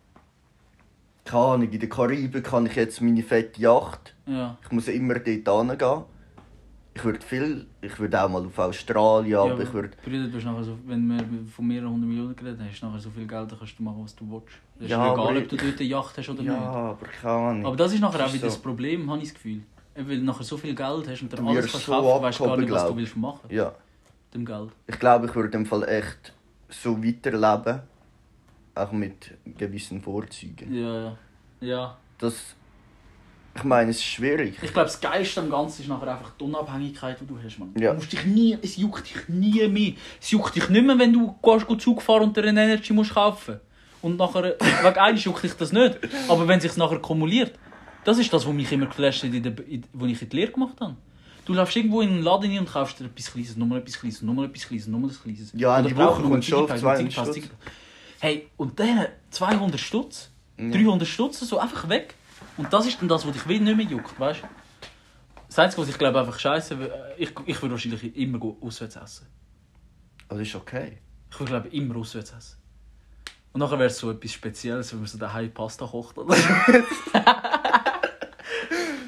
keine 1.25 1.43
Ahnung, 1.43 1.69
in 1.69 1.79
der 1.81 1.89
Karibik 1.89 2.45
kann 2.45 2.67
ich 2.67 2.75
jetzt 2.77 3.01
meine 3.01 3.21
fette 3.21 3.59
Yacht. 3.59 4.15
Ja. 4.25 4.57
Ich 4.63 4.71
muss 4.71 4.88
immer 4.88 5.19
dort 5.19 5.69
hingehen 5.69 6.03
ich 6.93 7.03
würde 7.03 7.22
viel, 7.22 7.67
ich 7.81 8.00
würde 8.00 8.22
auch 8.22 8.29
mal 8.29 8.46
auf 8.46 8.58
Australien, 8.58 9.31
ja, 9.31 9.41
aber 9.41 9.62
ich 9.62 9.72
würde... 9.72 9.91
Brüder, 10.03 10.27
du 10.27 10.38
hast 10.38 10.43
nachher 10.43 10.63
so, 10.63 10.77
wenn 10.86 11.08
wir 11.08 11.24
von 11.55 11.67
mehreren 11.67 11.91
hundert 11.91 12.10
Millionen 12.10 12.36
geredet 12.36 12.60
hast, 12.60 12.81
nachher 12.81 13.00
so 13.00 13.10
viel 13.10 13.27
Geld, 13.27 13.51
dann 13.51 13.60
kannst 13.60 13.79
du 13.79 13.84
machen, 13.84 14.03
was 14.03 14.15
du 14.15 14.29
willst. 14.29 14.48
Es 14.77 14.86
ist 14.86 14.91
ja, 14.91 15.13
egal, 15.13 15.38
ob 15.38 15.50
du 15.50 15.55
dort 15.55 15.79
eine 15.79 15.89
Yacht 15.89 16.17
hast 16.17 16.29
oder 16.29 16.41
ja, 16.41 16.51
nicht. 16.51 16.62
Ja, 16.62 16.69
aber 16.69 17.05
keine 17.05 17.53
nicht. 17.55 17.65
Aber 17.65 17.75
das 17.75 17.93
ist 17.93 18.00
nachher 18.00 18.25
auch 18.25 18.34
wieder 18.34 18.39
so. 18.39 18.48
das 18.48 18.58
Problem, 18.58 19.10
habe 19.10 19.19
ich 19.19 19.29
das 19.29 19.34
Gefühl. 19.36 19.62
Weil 19.96 20.17
du 20.17 20.24
nachher 20.24 20.43
so 20.43 20.58
viel 20.58 20.75
Geld 20.75 21.08
hast 21.08 21.22
und 21.22 21.34
dann 21.34 21.48
alles 21.48 21.72
kannst 21.72 21.86
so 21.86 21.91
kaufen, 21.91 22.24
weißt 22.24 22.39
du 22.39 22.43
gar 22.46 22.58
nicht, 22.58 22.72
was 22.72 22.88
du 22.88 22.96
willst 22.96 23.17
machen. 23.17 23.50
Ja. 23.50 23.75
Dem 24.34 24.46
Geld. 24.46 24.69
Ich 24.88 25.00
glaube, 25.00 25.25
ich 25.27 25.36
würde 25.36 25.58
im 25.58 25.65
Fall 25.65 25.84
echt 25.88 26.34
so 26.69 27.03
weiterleben, 27.03 27.81
auch 28.75 28.91
mit 28.91 29.38
gewissen 29.46 30.01
Vorzügen. 30.01 30.74
Ja, 30.74 31.01
ja. 31.01 31.17
Ja. 31.62 31.98
Das 32.17 32.55
Ich 33.56 33.63
meine, 33.63 33.91
es 33.91 33.98
ist 33.98 34.06
schwierig. 34.06 34.56
Ich 34.62 34.72
glaube, 34.72 34.88
das 34.88 35.01
Geilste 35.01 35.41
am 35.41 35.50
Ganzen 35.50 35.82
ist 35.82 35.88
nachher 35.88 36.12
einfach 36.12 36.32
die 36.39 36.44
Unabhängigkeit, 36.44 37.20
die 37.20 37.25
du 37.25 37.38
hast, 37.44 37.60
Mann. 37.60 37.74
Ja. 37.77 37.91
Du 37.91 37.98
musst 37.98 38.12
dich 38.12 38.25
nie, 38.25 38.58
es 38.62 38.77
juckt 38.77 39.10
dich 39.10 39.27
nie 39.27 39.68
mehr. 39.68 39.94
Es 40.22 40.32
juckt 40.32 40.56
dich 40.56 40.70
nicht 40.70 40.86
mehr, 40.86 40.98
wenn 40.98 41.12
du 41.12 41.36
gehst, 41.41 41.68
gehst 41.68 41.82
Zug 41.82 42.01
fahren 42.01 42.24
und 42.24 42.38
dir 42.38 42.44
eine 42.44 42.63
Energy 42.63 42.94
musst 42.94 43.13
kaufen 43.13 43.60
Und 44.01 44.18
nachher, 44.18 44.56
wegen 44.84 44.98
eines 44.98 45.24
juckt 45.24 45.44
dich 45.44 45.53
das 45.53 45.72
nicht. 45.72 46.00
Aber 46.27 46.48
wenn 46.48 46.62
sich 46.62 46.77
nachher 46.77 47.00
kumuliert, 47.00 47.53
das 48.06 48.18
ist 48.18 48.32
das, 48.32 48.46
was 48.46 48.53
mich 48.53 48.72
immer 48.72 48.86
geflasht 48.86 49.24
hat, 49.24 49.34
in 49.34 49.44
der, 49.44 49.53
in, 49.68 49.84
wo 49.94 50.06
ich 50.06 50.22
in 50.22 50.29
die 50.29 50.36
Lehre 50.36 50.51
gemacht 50.51 50.79
habe. 50.79 50.96
Du 51.46 51.53
läufst 51.53 51.75
irgendwo 51.75 52.01
in 52.01 52.10
einen 52.10 52.24
Laden 52.24 52.51
rein 52.51 52.60
und 52.60 52.72
kaufst 52.72 53.00
dir 53.00 53.06
etwas 53.06 53.32
Kleines, 53.32 53.58
nochmal 53.58 53.79
etwas 53.79 54.00
Kleines, 54.00 54.22
nochmal 54.22 54.46
etwas 54.46 54.68
Kleines, 54.68 54.88
nochmal 54.88 55.10
etwas 55.10 55.24
Kleines. 55.24 55.51
Ja, 55.56 55.82
die 55.82 55.98
Woche 55.98 56.22
kommt 56.22 56.46
schon 56.46 56.63
auf 56.63 56.75
Zigaretten, 56.75 57.10
200 57.10 57.12
Zigaretten, 57.12 57.41
Stutz. 57.41 57.70
Hey, 58.20 58.48
und 58.58 58.79
dann 58.79 59.08
200 59.32 59.79
Stutz, 59.79 60.29
300 60.58 61.08
Stutz, 61.08 61.39
so 61.39 61.58
einfach 61.58 61.89
weg. 61.89 62.13
Und 62.58 62.72
das 62.72 62.86
ist 62.88 63.01
dann 63.01 63.08
das, 63.08 63.25
was 63.25 63.34
dich 63.34 63.48
wie 63.48 63.60
nicht 63.60 63.77
mehr 63.77 63.86
juckt, 63.86 64.19
weißt 64.19 64.43
du? 64.43 64.48
Das 65.48 65.60
Einzige, 65.60 65.81
was 65.81 65.89
ich 65.89 65.98
glaube, 65.98 66.19
einfach 66.19 66.38
scheiße, 66.38 66.77
ich, 67.17 67.31
ich 67.46 67.62
würde 67.62 67.74
wahrscheinlich 67.74 68.15
immer 68.15 68.39
auswärts 68.62 68.96
essen. 68.98 69.27
Aber 70.27 70.39
das 70.39 70.48
ist 70.48 70.55
okay. 70.55 71.00
Ich 71.31 71.39
würde 71.39 71.51
glaube 71.51 71.69
immer 71.69 71.96
auswärts 71.96 72.34
essen. 72.34 72.58
Und 73.51 73.62
nachher 73.62 73.79
wäre 73.79 73.89
es 73.89 73.98
so 73.98 74.12
etwas 74.12 74.31
Spezielles, 74.31 74.91
wenn 74.91 75.00
man 75.00 75.08
so 75.08 75.17
daheim 75.17 75.51
Pasta 75.51 75.88
kocht. 75.88 76.17
Oder? 76.17 76.36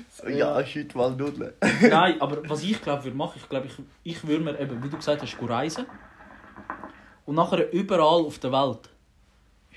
so. 0.09 0.27
Ja, 0.27 0.55
heute 0.55 0.97
mal 0.97 1.11
Nudeln. 1.11 1.53
Nein, 1.81 2.19
aber 2.19 2.49
was 2.49 2.63
ich 2.63 2.81
glaube, 2.81 3.03
würde 3.03 3.17
machen, 3.17 3.39
ich 3.41 3.47
glaube, 3.47 3.67
ich, 3.67 3.73
ich 4.03 4.27
würde 4.27 4.43
mir 4.43 4.59
eben, 4.59 4.83
wie 4.83 4.89
du 4.89 4.97
gesagt 4.97 5.21
hast, 5.21 5.37
reisen 5.41 5.85
und 7.25 7.35
nachher 7.35 7.71
überall 7.71 8.25
auf 8.25 8.39
der 8.39 8.51
Welt 8.51 8.89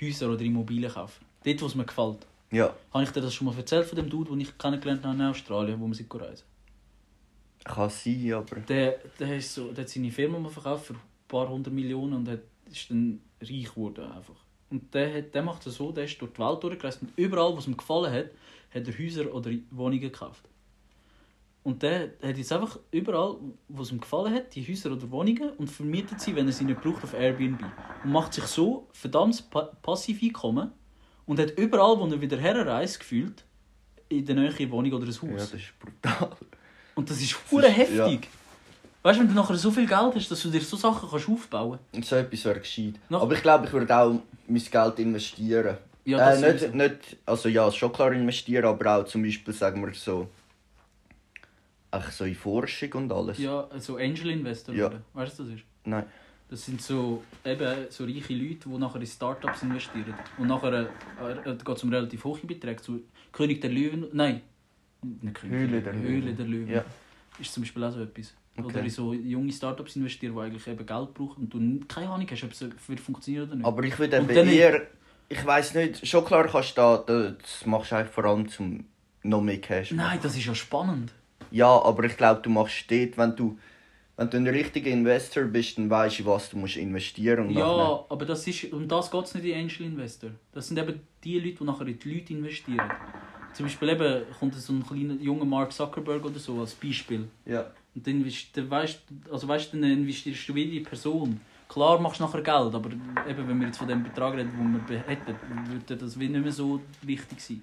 Häuser 0.01 0.31
oder 0.31 0.41
Immobilien 0.41 0.93
kaufen. 0.93 1.25
Dort, 1.45 1.63
wo 1.63 1.67
es 1.67 1.75
mir 1.75 1.85
gefällt. 1.85 2.27
Ja, 2.55 2.73
Habe 2.93 3.03
ich 3.03 3.11
dir 3.11 3.21
das 3.21 3.35
schon 3.35 3.49
mal 3.49 3.57
erzählt 3.57 3.85
von 3.85 3.97
dem 3.97 4.09
Dude, 4.09 4.31
den 4.31 4.41
ich 4.41 4.57
kennengelernt 4.57 5.05
habe 5.05 5.17
in 5.17 5.23
Australien, 5.23 5.81
wo 5.81 5.89
wir 5.89 5.95
sind 5.95 6.15
reisen? 6.15 6.45
kann 7.65 7.91
sein, 7.91 8.33
aber... 8.33 8.61
Der, 8.61 8.99
der, 9.19 9.37
ist 9.39 9.55
so, 9.55 9.73
der 9.73 9.85
hat 9.85 9.89
seine 9.89 10.13
Firma 10.13 10.39
mal 10.39 10.51
verkauft 10.51 10.87
für 10.87 10.95
ein 10.95 11.01
paar 11.27 11.49
hundert 11.49 11.75
Millionen 11.75 12.13
und 12.13 12.29
hat, 12.29 12.43
ist 12.71 12.91
dann 12.91 13.21
reich 13.41 13.75
geworden 13.75 14.05
einfach. 14.13 14.37
Und 14.71 14.95
der, 14.95 15.19
hat, 15.19 15.35
der 15.35 15.43
macht 15.43 15.67
es 15.67 15.75
so, 15.75 15.91
der 15.91 16.05
ist 16.05 16.21
durch 16.21 16.33
die 16.33 16.39
Welt 16.39 16.63
durchgereist 16.63 17.03
und 17.03 17.13
überall, 17.17 17.55
wo 17.55 17.59
es 17.59 17.67
ihm 17.67 17.77
gefallen 17.77 18.13
hat, 18.13 18.31
hat 18.73 18.87
er 18.87 18.99
Häuser 18.99 19.35
oder 19.35 19.51
Wohnungen 19.71 20.01
gekauft. 20.01 20.45
Und 21.65 21.83
der 21.83 22.13
hat 22.23 22.37
jetzt 22.37 22.53
einfach 22.53 22.79
überall, 22.91 23.37
wo 23.69 23.83
es 23.83 23.91
ihm 23.91 24.01
gefallen 24.01 24.33
hat, 24.33 24.55
die 24.55 24.69
Häuser 24.69 24.93
oder 24.93 25.11
Wohnungen 25.11 25.51
und 25.57 25.71
vermietet 25.71 26.21
sie, 26.21 26.37
wenn 26.37 26.47
er 26.47 26.53
sie 26.53 26.65
nicht 26.65 26.83
braucht, 26.83 27.03
auf 27.03 27.15
Airbnb. 27.15 27.65
Und 28.05 28.13
macht 28.13 28.35
sich 28.35 28.45
so 28.45 28.87
verdammt 28.93 29.51
pa 29.51 29.73
Passiveinkommen 29.81 30.71
und 31.27 31.39
hat 31.39 31.51
überall, 31.59 31.99
wo 31.99 32.07
er 32.07 32.21
wieder 32.21 32.37
herreist, 32.39 33.01
gefühlt, 33.01 33.45
in 34.09 34.25
der 34.27 34.37
eine 34.37 34.71
Wohnung 34.71 34.93
oder 34.93 35.05
ein 35.07 35.09
Haus. 35.09 35.23
Ja, 35.23 35.37
das 35.37 35.55
ist 35.55 35.73
brutal. 35.79 36.37
Und 36.95 37.11
das 37.11 37.21
ist 37.21 37.37
hure 37.51 37.69
heftig. 37.69 38.29
Weißt 39.03 39.19
du, 39.19 39.23
wenn 39.23 39.29
du 39.29 39.35
nachher 39.35 39.57
so 39.57 39.71
viel 39.71 39.87
Geld 39.87 40.15
hast, 40.15 40.31
dass 40.31 40.43
du 40.43 40.51
dir 40.51 40.61
so 40.63 40.77
Sachen 40.77 41.09
kannst 41.11 41.29
aufbauen 41.29 41.79
Und 41.93 42.05
so 42.07 42.17
etwas 42.17 42.45
wäre 42.45 42.61
gescheit. 42.61 42.95
Noch- 43.09 43.23
Aber 43.23 43.35
ich 43.35 43.43
glaube, 43.43 43.67
ich 43.67 43.73
würde 43.73 43.95
auch 43.97 44.15
mein 44.47 44.63
Geld 44.63 44.99
investieren. 44.99 45.77
Ja, 46.07 46.19
das 46.19 46.43
äh, 46.43 46.53
nicht, 46.53 46.61
sowieso. 46.61 46.77
nicht, 46.77 47.17
also 47.27 47.49
ja, 47.49 47.71
schon 47.73 47.93
klar 47.93 48.13
investieren, 48.13 48.65
aber 48.67 48.97
auch 48.99 49.05
zum 49.05 49.23
Beispiel, 49.23 49.53
sagen 49.55 49.85
wir 49.85 49.93
so, 49.95 50.29
ach 51.91 52.11
so 52.13 52.25
in 52.25 52.35
Forschung 52.35 52.93
und 52.93 53.13
alles. 53.13 53.39
Ja, 53.39 53.69
so 53.79 53.97
Angel 53.97 54.31
Investor. 54.31 54.75
Ja. 54.75 54.87
oder? 54.87 55.01
Weißt 55.15 55.39
du, 55.39 55.43
was 55.45 55.49
das 55.51 55.59
ist? 55.59 55.65
Nein. 55.85 56.05
Das 56.49 56.65
sind 56.67 56.81
so, 56.83 57.23
eben, 57.45 57.87
so 57.89 58.05
reiche 58.05 58.35
Leute, 58.35 58.69
die 58.69 58.79
nachher 58.79 59.01
in 59.01 59.07
Startups 59.07 59.63
investieren. 59.63 60.15
Und 60.39 60.49
nachher 60.49 60.73
äh, 60.73 61.33
äh, 61.51 61.57
geht 61.57 61.69
es 61.77 61.83
um 61.85 61.91
relativ 61.93 62.23
hohe 62.25 62.39
Beträge. 62.41 62.81
Zu 62.83 63.01
König 63.33 63.61
der 63.61 63.71
Löwen. 63.71 64.07
Nein, 64.13 64.43
nicht 65.03 65.35
König 65.35 65.55
Höhle 65.57 65.81
der. 65.83 65.93
Höhle 65.95 66.19
Löwen. 66.21 66.37
der 66.37 66.47
Löwen. 66.47 66.69
Ja. 66.71 66.85
Ist 67.41 67.53
zum 67.53 67.63
Beispiel 67.63 67.83
auch 67.85 67.91
so 67.93 68.03
etwas. 68.03 68.35
Oder 68.57 68.67
Okay. 68.67 68.81
in 68.85 68.91
so 68.91 69.13
junge 69.13 69.51
Startups 69.53 69.97
investieren, 69.97 70.35
die 70.37 70.41
eigentlich 70.41 70.67
eben 70.69 70.87
Geld 70.87 71.15
brauchen 71.15 71.45
und 71.45 71.53
du 71.55 71.87
keine 71.89 72.09
Ahnung 72.09 72.29
hast, 72.31 72.45
ob 72.45 72.53
es 72.53 72.61
wird 72.89 73.01
funktionieren 73.01 73.49
oder 73.49 73.57
nicht. 73.57 73.67
Aber 73.67 73.83
ich 73.83 73.99
würde 73.99 74.21
dann- 74.23 74.49
eher, 74.49 74.83
ich 75.29 75.45
weiß 75.45 75.75
nicht, 75.75 76.07
schon 76.07 76.25
klar 76.25 76.47
kannst 76.47 76.71
du 76.79 76.81
da, 76.81 76.99
das 77.43 77.67
machst 77.67 77.91
du 77.91 77.97
eigentlich 77.97 78.13
vor 78.13 78.25
allem 78.27 78.49
zum 78.49 78.85
noch 79.25 79.41
mehr 79.41 79.59
Cash 79.61 79.91
machen. 79.93 80.07
Nein, 80.09 80.19
das 80.23 80.37
ist 80.37 80.45
ja 80.45 80.55
spannend. 80.55 81.11
Ja, 81.51 81.67
aber 81.83 82.05
ich 82.05 82.17
glaube, 82.17 82.43
du 82.43 82.51
machst 82.51 82.85
dort, 82.89 83.17
wenn 83.19 83.35
du, 83.35 83.59
wenn 84.17 84.31
du 84.31 84.37
ein 84.37 84.47
richtiger 84.47 84.91
Investor 84.91 85.45
bist, 85.45 85.77
dann 85.77 85.91
weißt 85.91 86.21
du, 86.21 86.27
was 86.27 86.51
du 86.51 86.57
musst 86.57 86.77
investieren 86.77 87.47
musst. 87.47 87.59
Ja, 87.59 88.05
aber 88.09 88.25
das 88.25 88.47
ist, 88.47 88.73
um 88.73 88.87
das 88.87 89.11
geht 89.11 89.25
es 89.25 89.35
nicht 89.35 89.47
in 89.47 89.55
Angel 89.55 89.83
Investor. 89.83 90.31
Das 90.53 90.69
sind 90.69 90.79
eben 90.79 91.01
die 91.25 91.39
Leute, 91.41 91.57
die 91.57 91.65
nachher 91.65 91.87
in 91.87 91.99
die 91.99 92.15
Leute 92.15 92.33
investieren. 92.33 92.91
Zum 93.55 93.67
Beispiel 93.67 93.89
eben, 93.89 94.25
kommt 94.39 94.55
so 94.55 94.73
ein 94.73 94.87
kleiner 94.87 95.15
junger 95.15 95.45
Mark 95.45 95.73
Zuckerberg 95.73 96.25
oder 96.25 96.39
so 96.39 96.61
als 96.61 96.75
Beispiel. 96.75 97.29
Ja. 97.45 97.73
Und 97.95 98.07
dann, 98.07 98.25
weißt, 98.25 99.03
also 99.31 99.49
weißt, 99.49 99.75
dann 99.75 99.85
investierst 99.85 100.49
du 100.49 100.55
in 100.55 100.71
die 100.71 100.81
Person. 100.81 101.41
Klar 101.69 102.01
machst 102.01 102.21
du 102.21 102.25
nachher 102.25 102.43
Geld, 102.43 102.75
aber 102.75 102.91
eben, 102.91 103.49
wenn 103.49 103.59
wir 103.59 103.67
jetzt 103.67 103.79
von 103.79 103.89
dem 103.89 104.03
Betrag 104.03 104.35
reden, 104.35 104.51
den 104.51 104.89
wir 104.89 104.99
hätten, 105.01 105.35
würde 105.69 105.97
das 105.97 106.17
nicht 106.17 106.31
mehr 106.31 106.53
so 106.53 106.81
wichtig 107.03 107.41
sein. 107.41 107.63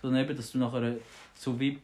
Sondern 0.00 0.24
eben, 0.24 0.36
dass 0.36 0.52
du 0.52 0.58
nachher 0.58 0.96
so 1.34 1.58
wie 1.58 1.78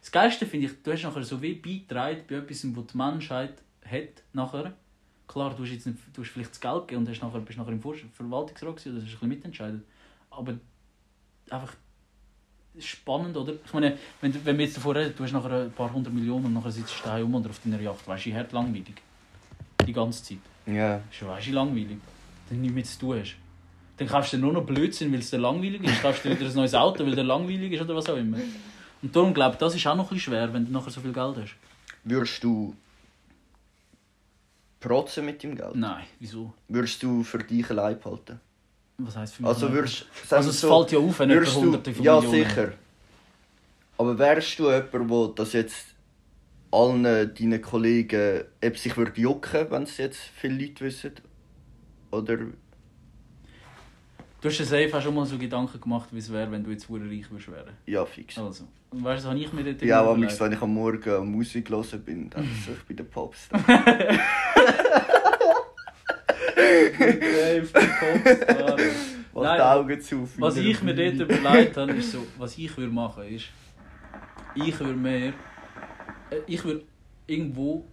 Das 0.00 0.10
Geilste 0.12 0.46
finde 0.46 0.66
ich, 0.66 0.72
du 0.82 0.92
hast 0.92 1.02
nachher 1.02 1.22
so 1.24 1.40
wie 1.40 1.54
beitragen 1.54 2.22
bei 2.28 2.36
etwas, 2.36 2.64
wo 2.76 2.82
die 2.82 2.96
Menschheit 2.96 3.54
hat 3.84 4.22
nachher. 4.32 4.72
Klar, 5.28 5.54
du 5.56 5.62
hast 5.64 5.70
jetzt 5.70 5.86
nicht, 5.86 5.98
du 6.12 6.22
hast 6.22 6.30
vielleicht 6.30 6.50
das 6.50 6.60
Geld 6.60 6.88
gegeben 6.88 7.02
und 7.04 7.08
hast 7.10 7.20
nachher, 7.22 7.40
bist 7.40 7.58
nachher 7.58 7.72
im 7.72 7.80
Vor- 7.80 7.94
Verwaltungsrat 8.12 8.76
gewesen, 8.76 8.92
oder 8.92 9.02
hast 9.02 9.08
ein 9.08 9.12
bisschen 9.12 9.28
mitentscheidet. 9.28 9.82
Aber 10.30 10.54
einfach 11.50 11.74
spannend, 12.78 13.36
oder? 13.36 13.54
Ich 13.64 13.72
meine, 13.72 13.96
wenn, 14.20 14.32
du- 14.32 14.44
wenn 14.44 14.58
wir 14.58 14.64
jetzt 14.66 14.76
davor 14.76 14.94
reden, 14.94 15.14
du 15.16 15.24
hast 15.24 15.32
nachher 15.32 15.64
ein 15.64 15.72
paar 15.72 15.92
hundert 15.92 16.12
Millionen 16.12 16.46
und 16.46 16.54
nachher 16.54 16.70
sitzt 16.72 16.94
du 17.04 17.24
um 17.24 17.34
oder 17.34 17.50
auf 17.50 17.60
deiner 17.64 17.80
Yacht, 17.80 18.06
weißt 18.06 18.26
du, 18.26 18.34
hart 18.34 18.52
langweilig. 18.52 18.94
Die 19.86 19.92
ganze 19.92 20.22
Zeit. 20.22 20.38
Ja. 20.66 21.00
Schon 21.10 21.28
weißt 21.28 21.46
du, 21.46 21.52
langweilig. 21.52 21.98
Dann 22.48 22.60
nichts 22.60 22.74
mehr 22.74 22.84
zu 22.84 22.98
tun 22.98 23.18
hast. 23.20 23.36
Dann 23.96 24.08
kaufst 24.08 24.32
du 24.32 24.36
dir 24.36 24.42
nur 24.42 24.52
noch 24.52 24.64
Blödsinn, 24.66 25.10
weil 25.12 25.20
es 25.20 25.30
dir 25.30 25.38
langweilig 25.38 25.82
ist. 25.84 26.02
Kaufst 26.02 26.24
du 26.24 26.28
dir 26.28 26.38
wieder 26.38 26.50
ein 26.50 26.54
neues 26.54 26.74
Auto, 26.74 27.04
weil 27.06 27.14
der 27.14 27.24
langweilig 27.24 27.72
ist 27.72 27.80
oder 27.80 27.94
was 27.96 28.08
auch 28.10 28.16
immer. 28.16 28.36
Und 29.06 29.14
darum 29.14 29.32
glaube 29.32 29.52
ich, 29.52 29.58
das 29.58 29.72
ist 29.72 29.86
auch 29.86 29.94
noch 29.94 30.06
ein 30.06 30.16
bisschen 30.16 30.32
schwer, 30.32 30.52
wenn 30.52 30.66
du 30.66 30.72
nachher 30.72 30.90
so 30.90 31.00
viel 31.00 31.12
Geld 31.12 31.36
hast. 31.36 31.54
Würdest 32.02 32.42
du 32.42 32.74
protzen 34.80 35.24
mit 35.24 35.44
dem 35.44 35.54
Geld? 35.54 35.76
Nein, 35.76 36.02
wieso? 36.18 36.52
Würdest 36.66 37.00
du 37.04 37.22
für 37.22 37.38
dich 37.38 37.70
allein 37.70 38.00
behalten? 38.00 38.40
Was 38.98 39.16
heisst 39.16 39.34
für 39.34 39.42
mich? 39.42 39.48
Also 39.48 39.70
würdest 39.70 40.06
Also 40.28 40.50
es 40.50 40.60
so, 40.60 40.68
fällt 40.68 40.90
ja 40.90 40.98
auf, 40.98 41.20
wenn 41.20 41.28
jemand 41.28 41.46
würdest 41.46 41.56
hunderte 41.56 41.90
du, 41.90 41.96
von 41.96 42.04
Ja, 42.04 42.20
Millionen 42.20 42.48
sicher. 42.48 42.72
Aber 43.96 44.18
wärst 44.18 44.58
du 44.58 44.72
jemand, 44.72 44.92
der 44.92 45.44
das 45.44 45.52
jetzt 45.52 45.86
allen 46.72 47.04
deinen 47.04 47.62
Kollegen, 47.62 48.42
ob 48.64 48.76
sich 48.76 48.96
würde 48.96 49.20
jucken, 49.20 49.70
wenn 49.70 49.84
es 49.84 49.98
jetzt 49.98 50.18
viele 50.18 50.66
Leute 50.66 50.84
wissen? 50.84 51.12
Oder 52.10 52.38
Du 54.46 54.52
hast 54.52 54.60
ja 54.60 54.64
safe 54.64 54.96
auch 54.96 55.02
schon 55.02 55.12
mal 55.12 55.26
so 55.26 55.36
Gedanken 55.36 55.80
gemacht, 55.80 56.08
wie 56.12 56.18
es 56.18 56.32
wäre, 56.32 56.48
wenn 56.52 56.62
du 56.62 56.70
jetzt 56.70 56.88
hure 56.88 57.00
reich 57.00 57.28
würdest 57.32 57.50
werden. 57.50 57.72
ja, 57.84 58.06
fix. 58.06 58.38
Also, 58.38 58.62
und 58.90 59.02
weißt 59.02 59.24
du, 59.24 59.28
was 59.28 59.34
habe 59.34 59.40
ich 59.40 59.52
mir 59.52 59.64
dort 59.64 59.82
Ja, 59.82 60.00
aber 60.02 60.12
überlegt? 60.12 60.38
wenn 60.40 60.52
ich 60.52 60.62
am 60.62 60.72
Morgen 60.72 61.32
Musik 61.32 61.68
hören 61.68 62.02
bin, 62.04 62.30
dann 62.30 62.44
so 62.64 62.70
ich 62.70 62.84
bin 62.84 62.96
der 62.96 63.02
Popstar. 63.02 63.60
Der 63.66 63.82
Popstar. 67.62 68.76
Mach 69.34 69.42
Nein, 69.42 69.56
die 69.56 69.62
Augen 69.62 70.00
zu. 70.00 70.28
Was 70.38 70.56
ich 70.58 70.80
mir 70.80 70.94
dort 70.94 71.28
überlegt 71.28 71.76
habe, 71.76 71.92
ist 71.94 72.12
so, 72.12 72.24
was 72.38 72.56
ich 72.56 72.76
würde 72.76 72.92
machen, 72.92 73.24
ist, 73.24 73.46
ich 74.54 74.78
würde 74.78 74.94
mehr, 74.94 75.32
äh, 76.30 76.36
ich 76.46 76.62
würde 76.62 76.84
irgendwo 77.26 77.84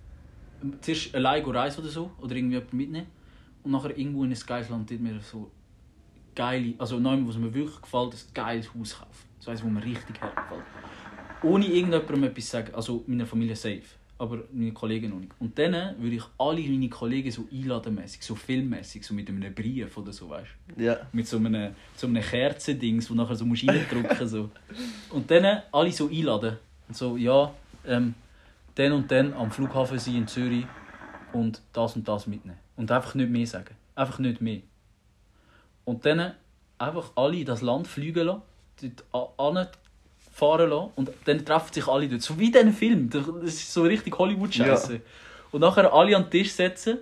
zuerst 0.81 1.15
allein 1.15 1.43
reisen 1.43 1.81
oder 1.81 1.89
so, 1.89 2.11
oder 2.21 2.35
irgendwie 2.35 2.61
mitnehmen, 2.71 3.07
und 3.63 3.71
nachher 3.71 3.97
irgendwo 3.97 4.23
in 4.23 4.31
ein 4.31 4.39
geiles 4.45 4.69
Land 4.69 4.91
dort 4.91 5.01
mir 5.01 5.19
so 5.19 5.49
geile, 6.35 6.73
also 6.77 6.99
neu, 6.99 7.17
was 7.25 7.37
mir 7.37 7.53
wirklich 7.53 7.81
gefällt, 7.81 8.13
ein 8.13 8.33
geiles 8.33 8.73
Haus 8.73 8.97
kaufen. 8.99 9.27
So 9.39 9.51
eins, 9.51 9.63
wo 9.63 9.67
mir 9.67 9.83
richtig 9.83 10.19
hergefällt. 10.21 10.63
Ohne 11.43 11.65
irgendjemandem 11.65 12.23
etwas 12.23 12.49
sagen, 12.49 12.73
also 12.73 13.03
meiner 13.07 13.25
Familie 13.25 13.55
safe, 13.55 13.81
aber 14.17 14.43
meine 14.53 14.71
Kollegen 14.71 15.09
noch 15.09 15.19
nicht. 15.19 15.33
Und 15.39 15.57
dann 15.59 15.73
würde 16.01 16.15
ich 16.15 16.23
alle 16.37 16.61
meine 16.61 16.87
Kollegen 16.89 17.29
so 17.31 17.45
einladenmäßig, 17.51 18.21
so 18.23 18.35
filmmäßig, 18.35 19.03
so 19.05 19.13
mit 19.13 19.27
einem 19.27 19.53
Brief 19.53 19.97
oder 19.97 20.13
so, 20.13 20.29
weißt 20.29 20.47
du 20.77 20.83
Ja. 20.83 20.97
mit 21.11 21.27
so 21.27 21.37
einem, 21.37 21.75
so 21.95 22.07
einem 22.07 22.21
Kerzendings, 22.23 23.09
wo 23.09 23.13
nachher 23.15 23.35
so 23.35 23.45
musst 23.45 23.67
reindrücken 23.67 24.27
so. 24.27 24.49
Und 25.09 25.29
dann 25.29 25.61
alle 25.71 25.91
so 25.91 26.07
einladen. 26.09 26.57
Und 26.87 26.95
so, 26.95 27.17
ja, 27.17 27.53
ähm, 27.85 28.13
dann 28.75 28.91
und 28.93 29.11
dann 29.11 29.33
am 29.33 29.51
Flughafen 29.51 29.99
sein 29.99 30.15
in 30.15 30.27
Zürich 30.27 30.65
und 31.33 31.61
das 31.73 31.95
und 31.95 32.07
das 32.07 32.25
mitnehmen. 32.27 32.57
Und 32.77 32.89
einfach 32.91 33.15
nicht 33.15 33.29
mehr 33.29 33.45
sagen. 33.45 33.75
Einfach 33.95 34.19
nicht 34.19 34.39
mehr. 34.41 34.61
Und 35.85 36.05
dann 36.05 36.33
einfach 36.77 37.11
alle 37.15 37.37
in 37.37 37.45
das 37.45 37.61
Land 37.61 37.87
fliegen 37.87 38.25
lassen, 38.27 38.41
dort 39.11 39.39
an- 39.57 39.67
fahren 40.33 40.69
lassen 40.69 40.91
und 40.95 41.09
dann 41.25 41.45
treffen 41.45 41.73
sich 41.73 41.87
alle 41.87 42.07
dort. 42.09 42.21
So 42.21 42.37
wie 42.39 42.47
in 42.47 42.51
diesem 42.51 42.73
Film. 42.73 43.09
Das 43.09 43.27
ist 43.53 43.71
so 43.73 43.83
richtig 43.83 44.17
Hollywood-Scheiße. 44.17 45.01
Und 45.51 45.61
nachher 45.61 45.93
alle 45.93 46.15
an 46.17 46.23
den 46.23 46.31
Tisch 46.31 46.51
setzen 46.53 46.99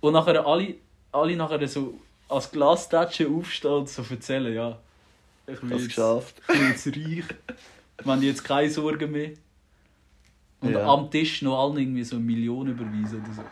und 0.00 0.12
nachher 0.14 0.44
alle, 0.44 0.74
alle 1.12 1.36
nachher 1.36 1.66
so 1.68 1.94
als 2.28 2.50
Glastatschen 2.50 3.32
aufstehen 3.36 3.70
und 3.70 3.88
so 3.88 4.02
erzählen, 4.10 4.52
ja. 4.52 4.78
Ich 5.46 5.60
bin 5.60 5.70
Das 5.70 5.82
jetzt, 5.82 5.88
geschafft. 5.90 6.34
ich 6.48 6.58
bin 6.58 6.68
jetzt 6.68 6.86
reich. 6.88 7.24
Wir 8.02 8.12
haben 8.12 8.22
jetzt 8.22 8.42
keine 8.44 8.68
Sorgen 8.68 9.12
mehr. 9.12 9.30
Und 10.60 10.70
Ja. 10.72 10.86
am 10.92 11.10
Tisch 11.10 11.42
noch 11.42 11.58
allen 11.62 11.76
irgendwie 11.78 12.02
so 12.04 12.16
eine 12.16 12.24
Million 12.24 12.66
überweisen 12.68 13.20
oder 13.22 13.32
so. 13.32 13.42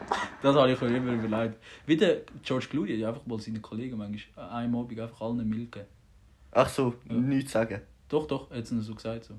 Das 0.43 0.57
habe 0.57 0.73
ich 0.73 0.81
mir 0.81 0.97
immer 0.97 1.13
überlegt. 1.13 1.59
Wie 1.87 1.97
der 1.97 2.23
George 2.43 2.67
Clooney 2.71 2.99
hat 2.99 3.09
einfach 3.09 3.27
mal 3.27 3.39
seinen 3.39 3.61
Kollegen 3.61 3.99
manchmal 3.99 4.47
an 4.49 4.53
einem 4.57 4.75
Abend 4.77 4.99
einfach 4.99 5.21
allen 5.21 5.41
eine 5.41 5.49
Milch 5.49 5.71
gegeben. 5.71 5.89
Ach 6.53 6.69
so, 6.69 6.95
Ja. 7.09 7.15
nichts 7.15 7.53
sagen. 7.53 7.81
Doch, 8.09 8.27
doch, 8.27 8.51
hat 8.51 8.59
es 8.59 8.73
ihnen 8.73 8.81
so 8.81 8.95
gesagt. 8.95 9.25
So. 9.25 9.35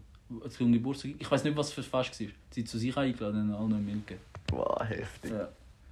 Zum 0.50 0.72
Geburtstag. 0.74 1.12
Ich 1.18 1.30
weiß 1.30 1.44
nicht, 1.44 1.56
was 1.58 1.72
für 1.72 1.82
ein 1.82 1.84
Fest 1.84 2.20
war. 2.22 2.28
Sie 2.52 2.62
haben 2.62 2.68
zu 2.68 2.78
sich 2.78 2.96
eingeladen 2.96 3.50
und 3.50 3.56
allen 3.56 3.74
eine 3.74 3.82
Milch 3.82 4.06
gegeben. 4.06 4.22
Wow, 4.52 4.80
heftig. 4.88 5.32
Ja. 5.32 5.50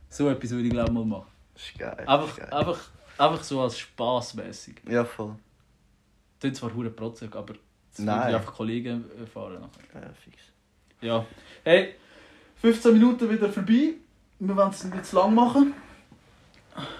So 0.09 0.29
etwas 0.29 0.51
würde 0.51 0.65
ich 0.65 0.71
glaube 0.71 0.91
mal 0.91 1.05
machen. 1.05 1.27
Das 1.55 1.63
ist 1.63 1.77
geil. 1.79 2.03
Einfach, 2.07 2.37
geil. 2.37 2.49
einfach, 2.53 2.79
einfach 3.17 3.43
so 3.43 3.61
als 3.61 3.77
spaßmäßig. 3.79 4.75
Ja, 4.89 5.03
voll. 5.05 5.35
Das 6.39 6.53
zwar 6.53 6.73
hure 6.73 6.89
protzig, 6.91 7.35
aber 7.35 7.53
das 7.53 7.99
Nein. 7.99 8.17
würde 8.17 8.29
ich 8.29 8.35
einfach 8.35 8.53
Kollegen 8.53 9.05
erfahren. 9.19 9.61
Nachher. 9.61 10.07
Ja, 10.07 10.13
fix. 10.13 10.37
Ja. 11.03 11.25
Hey, 11.65 11.95
15 12.61 12.93
Minuten 12.93 13.29
wieder 13.29 13.49
vorbei. 13.49 13.95
Wir 14.39 14.55
wollen 14.55 14.69
es 14.69 14.85
nicht 14.85 15.05
zu 15.05 15.17
lang 15.17 15.35
machen. 15.35 15.73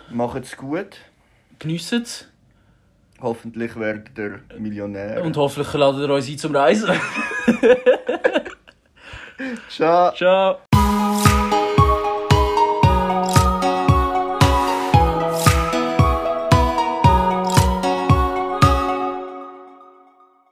Macht's 0.10 0.57
gut. 0.57 0.98
Geniessen 1.57 2.01
es. 2.01 2.27
Hoffentlich 3.22 3.77
werdet 3.77 4.17
ihr 4.17 4.41
Millionär. 4.60 5.24
Und 5.24 5.38
hoffentlich 5.38 5.74
ladet 5.74 6.01
ihr 6.01 6.13
uns 6.13 6.27
ein 6.27 6.38
zum 6.38 6.53
Reisen. 6.53 6.89
Ciao. 9.69 10.13
Ciao. 10.13 10.73